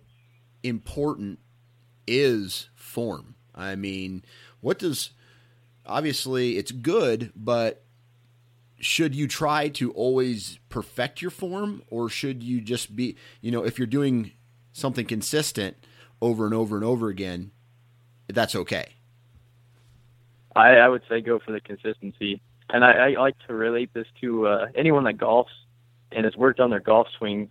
[0.62, 1.40] important
[2.06, 3.34] is form?
[3.54, 4.24] I mean,
[4.60, 5.10] what does
[5.88, 7.84] obviously it's good, but
[8.80, 13.64] should you try to always perfect your form or should you just be you know
[13.64, 14.30] if you're doing
[14.72, 15.76] something consistent
[16.22, 17.50] over and over and over again
[18.28, 18.94] that's okay?
[20.54, 22.40] I, I would say go for the consistency.
[22.70, 25.46] And i, I like to relate this to uh, anyone that golfs
[26.12, 27.50] and has worked on their golf swing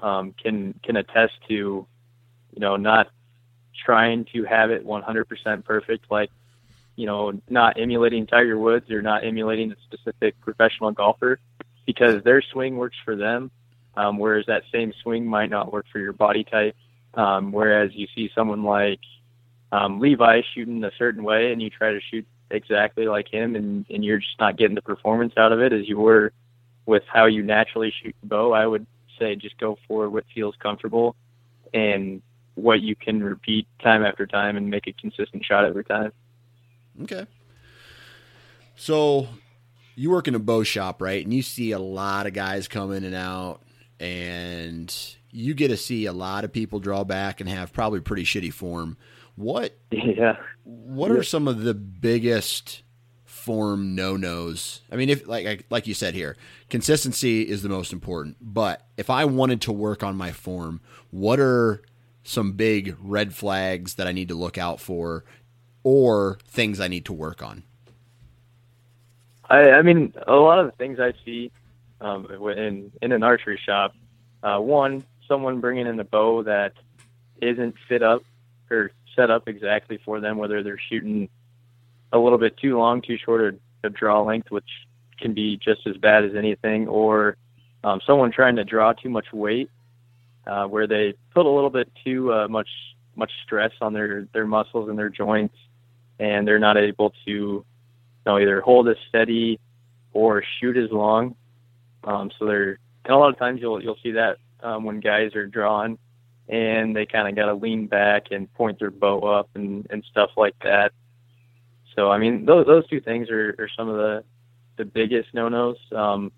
[0.00, 3.08] um, can can attest to you know not
[3.84, 6.30] trying to have it 100% perfect like
[6.98, 11.38] you know, not emulating Tiger Woods or not emulating a specific professional golfer
[11.86, 13.52] because their swing works for them,
[13.96, 16.74] um, whereas that same swing might not work for your body type.
[17.14, 18.98] Um, whereas you see someone like
[19.70, 23.86] um, Levi shooting a certain way and you try to shoot exactly like him and,
[23.88, 26.32] and you're just not getting the performance out of it as you were
[26.84, 28.86] with how you naturally shoot the bow, I would
[29.20, 31.14] say just go for what feels comfortable
[31.72, 32.22] and
[32.56, 36.10] what you can repeat time after time and make a consistent shot every time.
[37.02, 37.26] Okay.
[38.76, 39.28] So
[39.96, 41.24] you work in a bow shop, right?
[41.24, 43.62] And you see a lot of guys come in and out,
[43.98, 44.94] and
[45.30, 48.52] you get to see a lot of people draw back and have probably pretty shitty
[48.52, 48.96] form.
[49.34, 49.76] What?
[49.92, 50.36] Yeah.
[50.64, 52.82] What are some of the biggest
[53.24, 54.82] form no nos?
[54.92, 56.36] I mean, if like like you said here,
[56.68, 58.36] consistency is the most important.
[58.40, 60.80] But if I wanted to work on my form,
[61.10, 61.82] what are
[62.22, 65.24] some big red flags that I need to look out for
[65.82, 67.62] or things I need to work on?
[69.48, 71.50] I, I mean, a lot of the things I see
[72.00, 73.94] um, in in an archery shop,
[74.42, 76.72] uh, one, someone bringing in a bow that
[77.40, 78.22] isn't fit up
[78.70, 81.28] or set up exactly for them, whether they're shooting
[82.12, 84.68] a little bit too long, too short a draw length, which
[85.20, 87.36] can be just as bad as anything, or
[87.84, 89.70] um, someone trying to draw too much weight,
[90.46, 92.68] uh, where they put a little bit too uh, much
[93.18, 95.56] much stress on their their muscles and their joints,
[96.18, 97.64] and they're not able to you
[98.24, 99.58] know either hold as steady
[100.12, 101.34] or shoot as long.
[102.04, 105.34] Um, so they're and a lot of times you'll you'll see that um, when guys
[105.34, 105.98] are drawn
[106.48, 110.04] and they kind of got to lean back and point their bow up and and
[110.10, 110.92] stuff like that.
[111.94, 114.24] So I mean those those two things are, are some of the
[114.76, 115.76] the biggest no nos.
[115.94, 116.32] Um,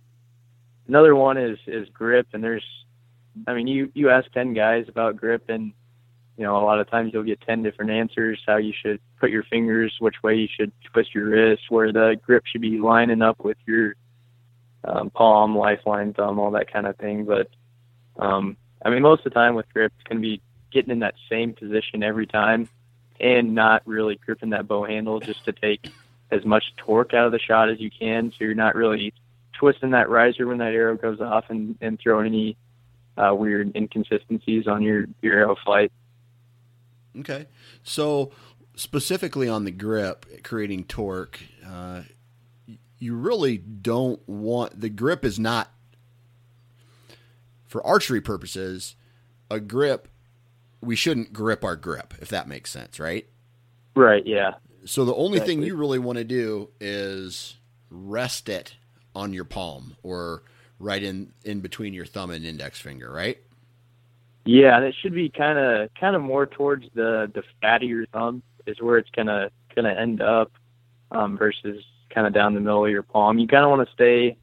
[0.89, 2.65] another one is is grip, and there's
[3.47, 5.73] I mean you you ask ten guys about grip and
[6.41, 9.29] you know, a lot of times you'll get 10 different answers how you should put
[9.29, 13.21] your fingers, which way you should twist your wrist, where the grip should be lining
[13.21, 13.95] up with your
[14.83, 17.27] um, palm, lifeline, thumb, all that kind of thing.
[17.27, 17.51] But,
[18.19, 20.41] um, I mean, most of the time with grip, it's going to be
[20.73, 22.71] getting in that same position every time
[23.21, 25.91] and not really gripping that bow handle just to take
[26.31, 28.31] as much torque out of the shot as you can.
[28.31, 29.13] So you're not really
[29.53, 32.57] twisting that riser when that arrow goes off and, and throwing any
[33.19, 35.93] uh, weird inconsistencies on your, your arrow flight.
[37.19, 37.47] Okay.
[37.83, 38.33] So
[38.75, 42.03] specifically on the grip, creating torque, uh,
[42.99, 45.73] you really don't want the grip is not
[47.67, 48.97] for archery purposes.
[49.51, 50.09] A grip,
[50.81, 53.27] we shouldn't grip our grip if that makes sense, right?
[53.97, 54.27] Right.
[54.27, 54.55] Yeah.
[54.85, 55.57] So the only exactly.
[55.57, 57.57] thing you really want to do is
[57.91, 58.77] rest it
[59.15, 60.43] on your palm or
[60.79, 63.39] right in in between your thumb and index finger, right?
[64.45, 67.89] Yeah, and it should be kind of kind of more towards the the fat of
[67.89, 70.53] your thumb is where it's gonna going to end up
[71.11, 73.39] um, versus kind of down the middle of your palm.
[73.39, 74.37] You kind of want to stay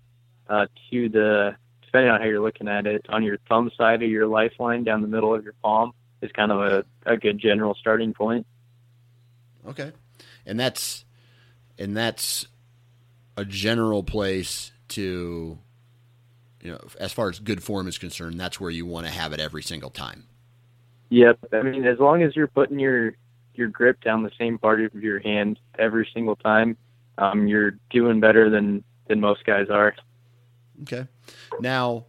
[0.49, 4.09] uh, to the, depending on how you're looking at it, on your thumb side of
[4.09, 7.75] your lifeline down the middle of your palm is kind of a, a good general
[7.75, 8.45] starting point.
[9.67, 9.91] Okay.
[10.45, 11.03] And that's,
[11.77, 12.47] and that's
[13.35, 15.59] a general place to,
[16.61, 19.33] you know, as far as good form is concerned, that's where you want to have
[19.33, 20.25] it every single time.
[21.09, 21.39] Yep.
[21.53, 23.13] I mean, as long as you're putting your
[23.53, 26.77] your grip down the same part of your hand every single time,
[27.17, 29.95] um, you're doing better than than most guys are.
[30.83, 31.07] Okay.
[31.59, 32.05] Now,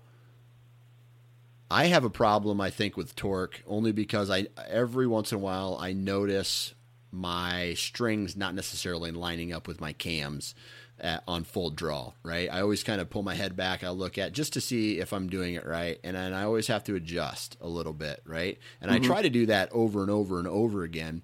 [1.70, 5.40] I have a problem, I think, with torque only because I every once in a
[5.40, 6.74] while I notice
[7.10, 10.54] my strings not necessarily lining up with my cams
[11.00, 12.12] at, on full draw.
[12.22, 12.48] Right.
[12.52, 13.84] I always kind of pull my head back.
[13.84, 16.66] I look at just to see if I'm doing it right, and then I always
[16.68, 18.22] have to adjust a little bit.
[18.24, 18.58] Right.
[18.80, 19.04] And mm-hmm.
[19.04, 21.22] I try to do that over and over and over again.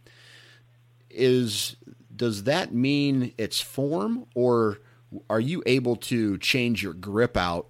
[1.10, 1.76] Is
[2.14, 4.78] does that mean it's form or
[5.28, 7.68] are you able to change your grip out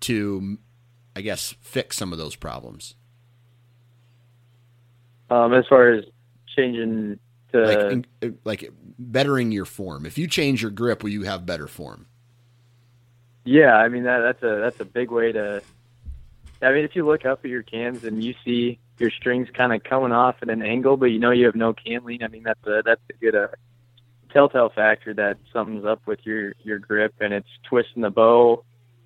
[0.00, 0.58] to,
[1.14, 2.94] I guess, fix some of those problems?
[5.30, 6.04] Um, as far as
[6.56, 7.18] changing
[7.52, 10.06] to like, like bettering your form.
[10.06, 12.06] If you change your grip, will you have better form?
[13.44, 15.62] Yeah, I mean that that's a that's a big way to.
[16.60, 19.72] I mean, if you look up at your cams and you see your strings kind
[19.72, 22.28] of coming off at an angle, but you know you have no cam lean, I
[22.28, 23.48] mean that's a that's a good uh,
[24.32, 28.64] telltale factor that something's up with your your grip and it's twisting the bow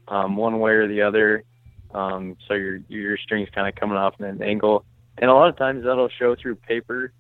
[0.09, 1.45] um, one way or the other.
[1.95, 4.85] Um, so your your strings kind of coming off at an angle,
[5.19, 7.13] and a lot of times that'll show through paper.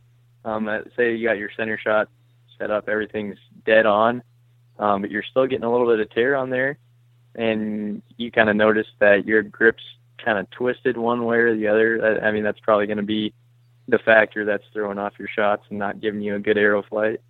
[0.44, 2.08] Um, say you got your center shot
[2.58, 4.22] set up, everything's dead on,
[4.78, 6.78] um, but you're still getting a little bit of tear on there,
[7.34, 9.82] and you kind of notice that your grip's
[10.24, 12.20] kind of twisted one way or the other.
[12.22, 13.32] I mean, that's probably going to be
[13.88, 17.20] the factor that's throwing off your shots and not giving you a good arrow flight.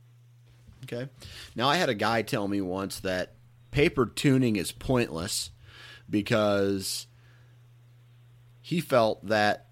[0.85, 1.09] Okay.
[1.55, 3.35] Now I had a guy tell me once that
[3.71, 5.51] paper tuning is pointless
[6.11, 7.07] because
[8.61, 9.67] he felt that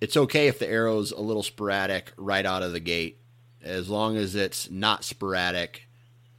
[0.00, 3.20] it's okay if the arrow's a little sporadic right out of the gate
[3.62, 5.88] as long as it's not sporadic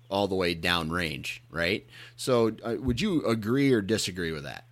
[0.09, 1.85] all the way down range, right?
[2.15, 4.65] So, uh, would you agree or disagree with that?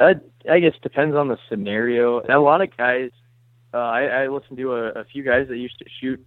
[0.00, 0.14] Uh,
[0.50, 2.20] I guess depends on the scenario.
[2.20, 3.10] a lot of guys,
[3.72, 6.24] uh, I, I listened to a, a few guys that used to shoot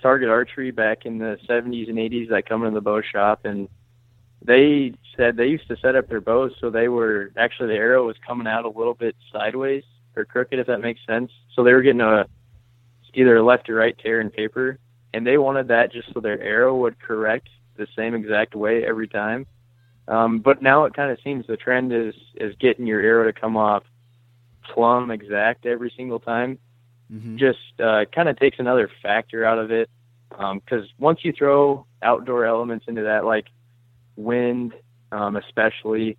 [0.00, 3.68] target archery back in the 70s and 80s that come into the bow shop and
[4.44, 8.04] they said they used to set up their bows so they were actually the arrow
[8.04, 9.84] was coming out a little bit sideways
[10.16, 12.26] or crooked if that makes sense so they were getting a
[13.14, 14.78] either a left or right tear in paper
[15.14, 19.08] and they wanted that just so their arrow would correct the same exact way every
[19.08, 19.46] time
[20.08, 23.38] um, but now it kind of seems the trend is is getting your arrow to
[23.38, 23.84] come off
[24.62, 26.58] plumb exact every single time
[27.12, 27.36] mm-hmm.
[27.36, 29.90] just uh, kind of takes another factor out of it.
[30.30, 33.48] Because um, once you throw outdoor elements into that, like
[34.16, 34.72] wind,
[35.10, 36.16] um, especially,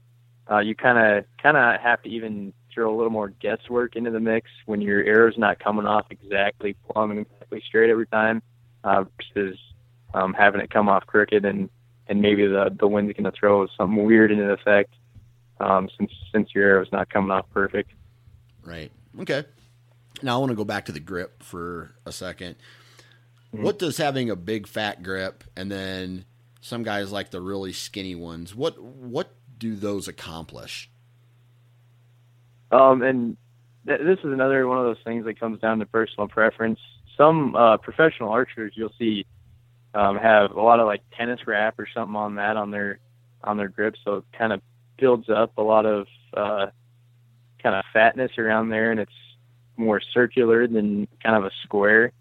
[0.49, 4.11] uh, you kind of kind of have to even throw a little more guesswork into
[4.11, 8.41] the mix when your arrow's not coming off exactly plumb and exactly straight every time,
[8.83, 9.57] uh, versus
[10.13, 11.69] um, having it come off crooked and
[12.07, 14.93] and maybe the the wind's going to throw something weird into the effect
[15.59, 17.91] um, since since your arrow's not coming off perfect.
[18.63, 18.91] Right.
[19.19, 19.43] Okay.
[20.21, 23.63] Now I want to go back to the grip for a 2nd mm-hmm.
[23.63, 26.25] What does having a big fat grip and then
[26.61, 28.55] some guys like the really skinny ones?
[28.55, 30.89] What what do those accomplish?
[32.73, 33.37] Um, and
[33.87, 36.79] th- this is another one of those things that comes down to personal preference.
[37.17, 39.25] Some uh, professional archers you'll see
[39.93, 42.99] um, have a lot of like tennis wrap or something on that on their
[43.43, 44.61] on their grip, so it kind of
[44.97, 46.67] builds up a lot of uh,
[47.61, 49.11] kind of fatness around there, and it's
[49.77, 52.11] more circular than kind of a square.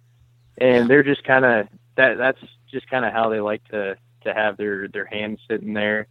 [0.59, 2.18] And they're just kind of that.
[2.18, 2.38] That's
[2.70, 6.09] just kind of how they like to to have their their hands sitting there.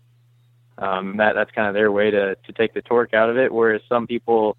[0.82, 3.54] Um, that that's kind of their way to to take the torque out of it.
[3.54, 4.58] Whereas some people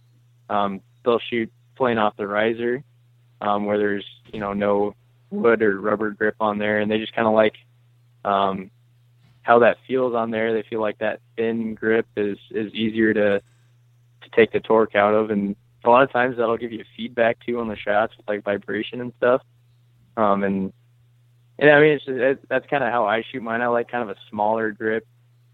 [0.48, 2.82] um, they'll shoot playing off the riser,
[3.40, 4.94] um, where there's you know no
[5.30, 7.54] wood or rubber grip on there, and they just kind of like
[8.24, 8.70] um,
[9.42, 10.54] how that feels on there.
[10.54, 15.14] They feel like that thin grip is is easier to to take the torque out
[15.14, 18.28] of, and a lot of times that'll give you feedback too on the shots with
[18.28, 19.42] like vibration and stuff.
[20.16, 20.72] Um, and
[21.58, 23.60] and I mean, it's just, it, that's kind of how I shoot mine.
[23.60, 25.06] I like kind of a smaller grip.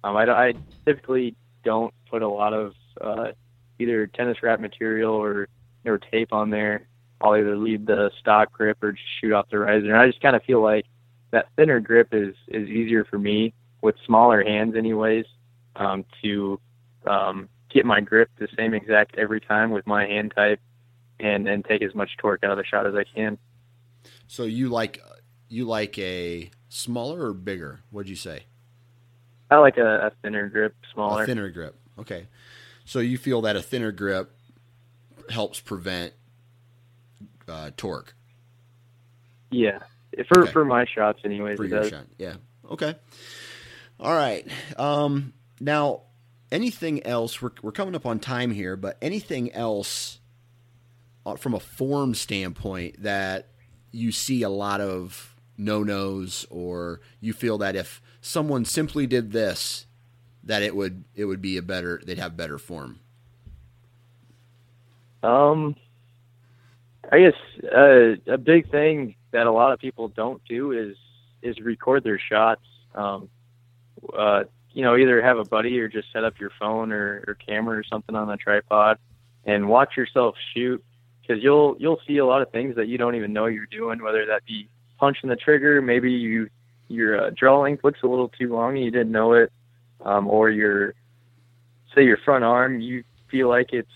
[0.04, 1.34] Um, I, I typically
[1.64, 3.32] don't put a lot of uh,
[3.78, 5.48] either tennis wrap material or
[5.84, 6.86] or tape on there.
[7.20, 9.92] I'll either leave the stock grip or just shoot off the riser.
[9.92, 10.84] And I just kind of feel like
[11.30, 15.24] that thinner grip is is easier for me with smaller hands, anyways,
[15.76, 16.60] um, to
[17.06, 20.60] um, get my grip the same exact every time with my hand type
[21.20, 23.38] and and take as much torque out of the shot as I can.
[24.26, 25.00] So you like
[25.48, 27.80] you like a smaller or bigger?
[27.90, 28.44] What'd you say?
[29.50, 31.22] I like a, a thinner grip, smaller.
[31.22, 31.76] A thinner grip.
[31.98, 32.26] Okay.
[32.84, 34.30] So you feel that a thinner grip
[35.30, 36.12] helps prevent
[37.48, 38.14] uh, torque.
[39.50, 39.78] Yeah,
[40.28, 40.52] for Okay.
[40.52, 41.56] for my shots, anyways.
[41.56, 41.90] for it your does.
[41.90, 42.04] shot.
[42.18, 42.34] Yeah.
[42.70, 42.94] Okay.
[43.98, 44.46] All right.
[44.76, 46.02] Um, now,
[46.52, 47.40] anything else?
[47.40, 50.18] We're we're coming up on time here, but anything else
[51.24, 53.48] uh, from a form standpoint that
[53.90, 59.32] you see a lot of no nos, or you feel that if someone simply did
[59.32, 59.86] this,
[60.44, 63.00] that it would it would be a better they'd have better form.
[65.22, 65.74] Um,
[67.10, 70.96] I guess uh, a big thing that a lot of people don't do is
[71.42, 72.62] is record their shots.
[72.94, 73.28] Um,
[74.16, 77.34] uh, you know, either have a buddy or just set up your phone or, or
[77.34, 78.98] camera or something on a tripod
[79.44, 80.84] and watch yourself shoot
[81.20, 84.02] because you'll you'll see a lot of things that you don't even know you're doing.
[84.02, 86.48] Whether that be punching the trigger, maybe you
[86.88, 89.52] your uh, draw length looks a little too long and you didn't know it,
[90.04, 90.94] um, or your
[91.94, 93.90] say your front arm you feel like it's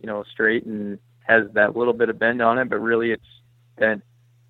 [0.00, 3.26] you know straight and has that little bit of bend on it, but really it's
[3.78, 4.02] bent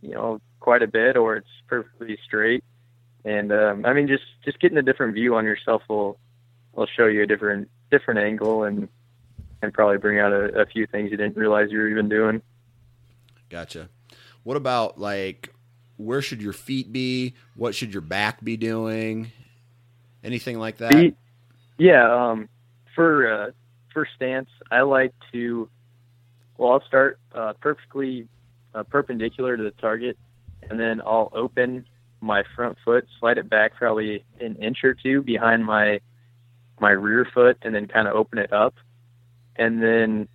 [0.03, 2.65] you know quite a bit, or it's perfectly straight.
[3.25, 6.19] And um, I mean, just just getting a different view on yourself will
[6.73, 8.89] will show you a different different angle and
[9.63, 12.43] and probably bring out a, a few things you didn't realize you were even doing.
[13.49, 13.89] Gotcha.
[14.45, 15.53] What about like
[15.97, 17.35] where should your feet be?
[17.55, 19.33] What should your back be doing?
[20.23, 20.93] Anything like that?
[20.93, 21.17] Feet,
[21.79, 22.13] yeah.
[22.13, 22.49] Um,
[22.95, 23.51] for uh,
[23.93, 25.69] for stance, I like to.
[26.59, 28.29] Well, I'll start uh, perfectly
[28.75, 30.19] uh, perpendicular to the target,
[30.69, 31.87] and then I'll open
[32.21, 36.01] my front foot, slide it back probably an inch or two behind my
[36.81, 38.75] my rear foot, and then kind of open it up,
[39.57, 40.29] and then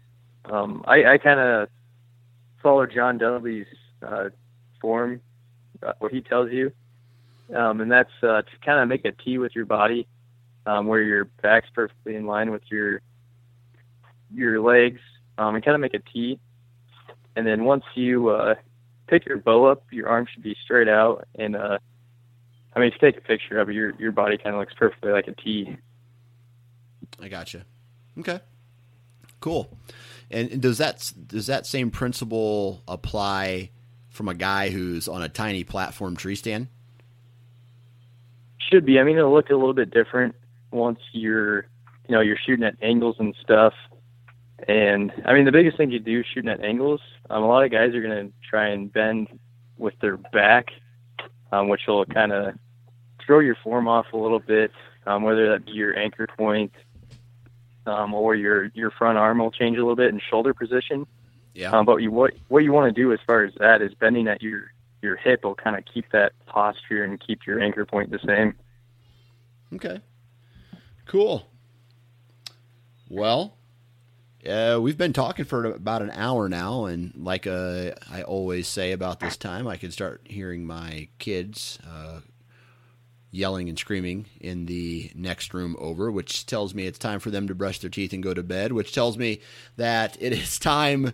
[0.46, 1.70] um, I, I kind of
[2.64, 3.68] follow John Dudley's
[4.06, 4.30] uh,
[4.80, 5.22] form,
[6.00, 6.72] what he tells you,
[7.56, 10.08] um, and that's uh, to kind of make a T with your body,
[10.66, 13.02] um, where your back's perfectly in line with your
[14.34, 15.02] your legs,
[15.38, 16.40] um, and kind of make a T.
[17.36, 18.56] And then once you uh,
[19.08, 21.28] pick your bow up, your arm should be straight out.
[21.36, 21.78] And uh,
[22.76, 24.74] I mean, if you take a picture of it, your your body kind of looks
[24.74, 25.78] perfectly like a T.
[27.22, 27.66] I gotcha.
[28.18, 28.40] Okay.
[29.40, 29.78] Cool.
[30.30, 33.72] And and does that does that same principle apply
[34.12, 36.68] from a guy who's on a tiny platform tree stand?
[38.70, 39.00] Should be.
[39.00, 40.36] I mean, it'll look a little bit different
[40.70, 41.62] once you're,
[42.08, 43.74] you know, you're shooting at angles and stuff.
[44.68, 47.72] And I mean, the biggest thing you do shooting at angles, um, a lot of
[47.72, 49.28] guys are going to try and bend
[49.78, 50.68] with their back,
[51.52, 52.54] um, which will kind of
[53.26, 54.72] throw your form off a little bit.
[55.08, 56.72] Um, whether that be your anchor point,
[57.88, 61.08] um, or your your front arm will change a little bit in shoulder position.
[61.54, 61.72] Yeah.
[61.72, 64.28] Um, but you, what what you want to do as far as that is bending
[64.28, 64.72] at your
[65.02, 68.56] your hip will kind of keep that posture and keep your anchor point the same.
[69.74, 70.02] Okay.
[71.06, 71.48] Cool.
[73.10, 73.58] Well,
[74.48, 78.92] uh, we've been talking for about an hour now, and like uh, I always say
[78.92, 82.22] about this time, I can start hearing my kids uh,
[83.32, 87.48] yelling and screaming in the next room over, which tells me it's time for them
[87.48, 89.42] to brush their teeth and go to bed, which tells me
[89.78, 91.14] that it is time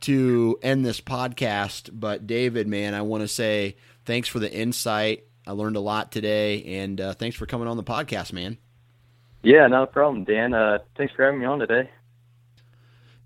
[0.00, 1.90] to end this podcast.
[1.92, 5.24] But David, man, I want to say thanks for the insight.
[5.46, 8.58] I learned a lot today, and uh, thanks for coming on the podcast, man.
[9.42, 10.52] Yeah, not a problem, Dan.
[10.52, 11.90] Uh, thanks for having me on today.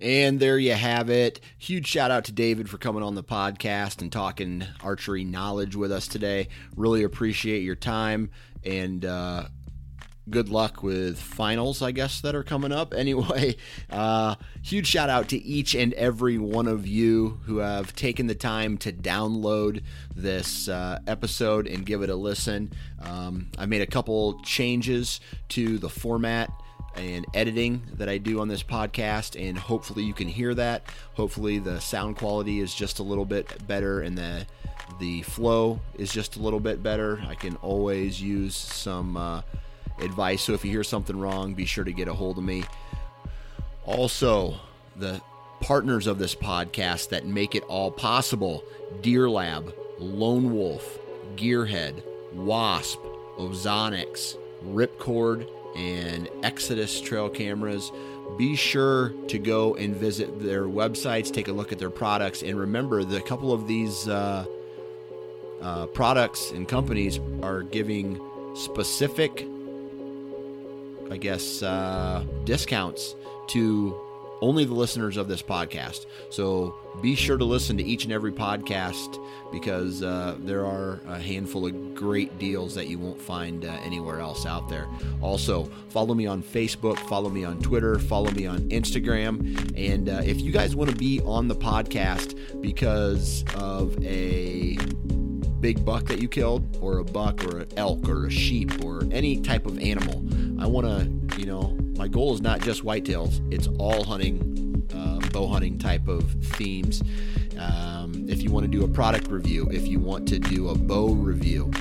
[0.00, 1.40] And there you have it.
[1.58, 5.92] Huge shout out to David for coming on the podcast and talking archery knowledge with
[5.92, 6.48] us today.
[6.76, 8.30] Really appreciate your time
[8.64, 9.44] and uh,
[10.30, 12.94] good luck with finals, I guess, that are coming up.
[13.02, 13.56] Anyway,
[13.90, 18.34] uh, huge shout out to each and every one of you who have taken the
[18.34, 19.82] time to download
[20.14, 22.72] this uh, episode and give it a listen.
[23.00, 25.18] Um, I made a couple changes
[25.48, 26.52] to the format
[26.94, 30.84] and editing that I do on this podcast, and hopefully you can hear that.
[31.14, 34.46] Hopefully the sound quality is just a little bit better, and the
[35.00, 37.20] the flow is just a little bit better.
[37.26, 39.42] I can always use some uh,
[40.00, 42.64] advice, so if you hear something wrong, be sure to get a hold of me.
[43.84, 44.54] Also,
[44.96, 45.20] the
[45.60, 48.64] partners of this podcast that make it all possible
[49.00, 50.98] Deer Lab, Lone Wolf,
[51.36, 52.02] Gearhead,
[52.32, 52.98] Wasp,
[53.38, 57.90] Ozonics, Ripcord, and Exodus trail cameras.
[58.38, 62.58] Be sure to go and visit their websites, take a look at their products, and
[62.58, 64.44] remember the couple of these uh,
[65.60, 68.20] uh, products and companies are giving
[68.54, 69.46] specific,
[71.12, 73.14] I guess, uh, discounts
[73.48, 73.94] to
[74.40, 76.06] only the listeners of this podcast.
[76.30, 79.22] So be sure to listen to each and every podcast
[79.52, 84.20] because uh, there are a handful of great deals that you won't find uh, anywhere
[84.20, 84.88] else out there.
[85.20, 89.72] Also, follow me on Facebook, follow me on Twitter, follow me on Instagram.
[89.76, 94.76] And uh, if you guys want to be on the podcast because of a
[95.60, 99.04] big buck that you killed, or a buck, or an elk, or a sheep, or
[99.12, 100.20] any type of animal,
[100.62, 105.18] I want to, you know, my goal is not just whitetails, it's all hunting, uh,
[105.30, 107.02] bow hunting type of themes.
[107.58, 110.78] Um, if you want to do a product review, if you want to do a
[110.78, 111.72] bow review,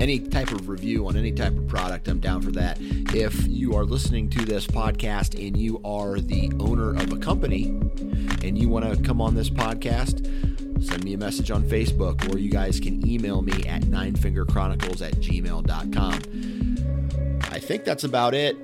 [0.00, 2.76] any type of review on any type of product, I'm down for that.
[2.80, 7.68] If you are listening to this podcast and you are the owner of a company
[8.44, 10.26] and you want to come on this podcast,
[10.84, 15.14] send me a message on Facebook or you guys can email me at ninefingerchronicles at
[15.14, 16.53] gmail.com.
[17.54, 18.56] I think that's about it.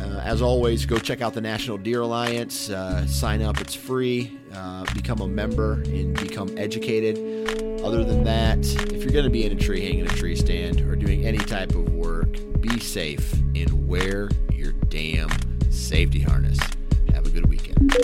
[0.00, 2.70] Uh, as always, go check out the National Deer Alliance.
[2.70, 4.38] Uh, sign up, it's free.
[4.54, 7.82] Uh, become a member and become educated.
[7.82, 8.58] Other than that,
[8.92, 11.38] if you're going to be in a tree, hanging a tree stand, or doing any
[11.38, 15.28] type of work, be safe and wear your damn
[15.72, 16.60] safety harness.
[17.12, 17.96] Have a good weekend.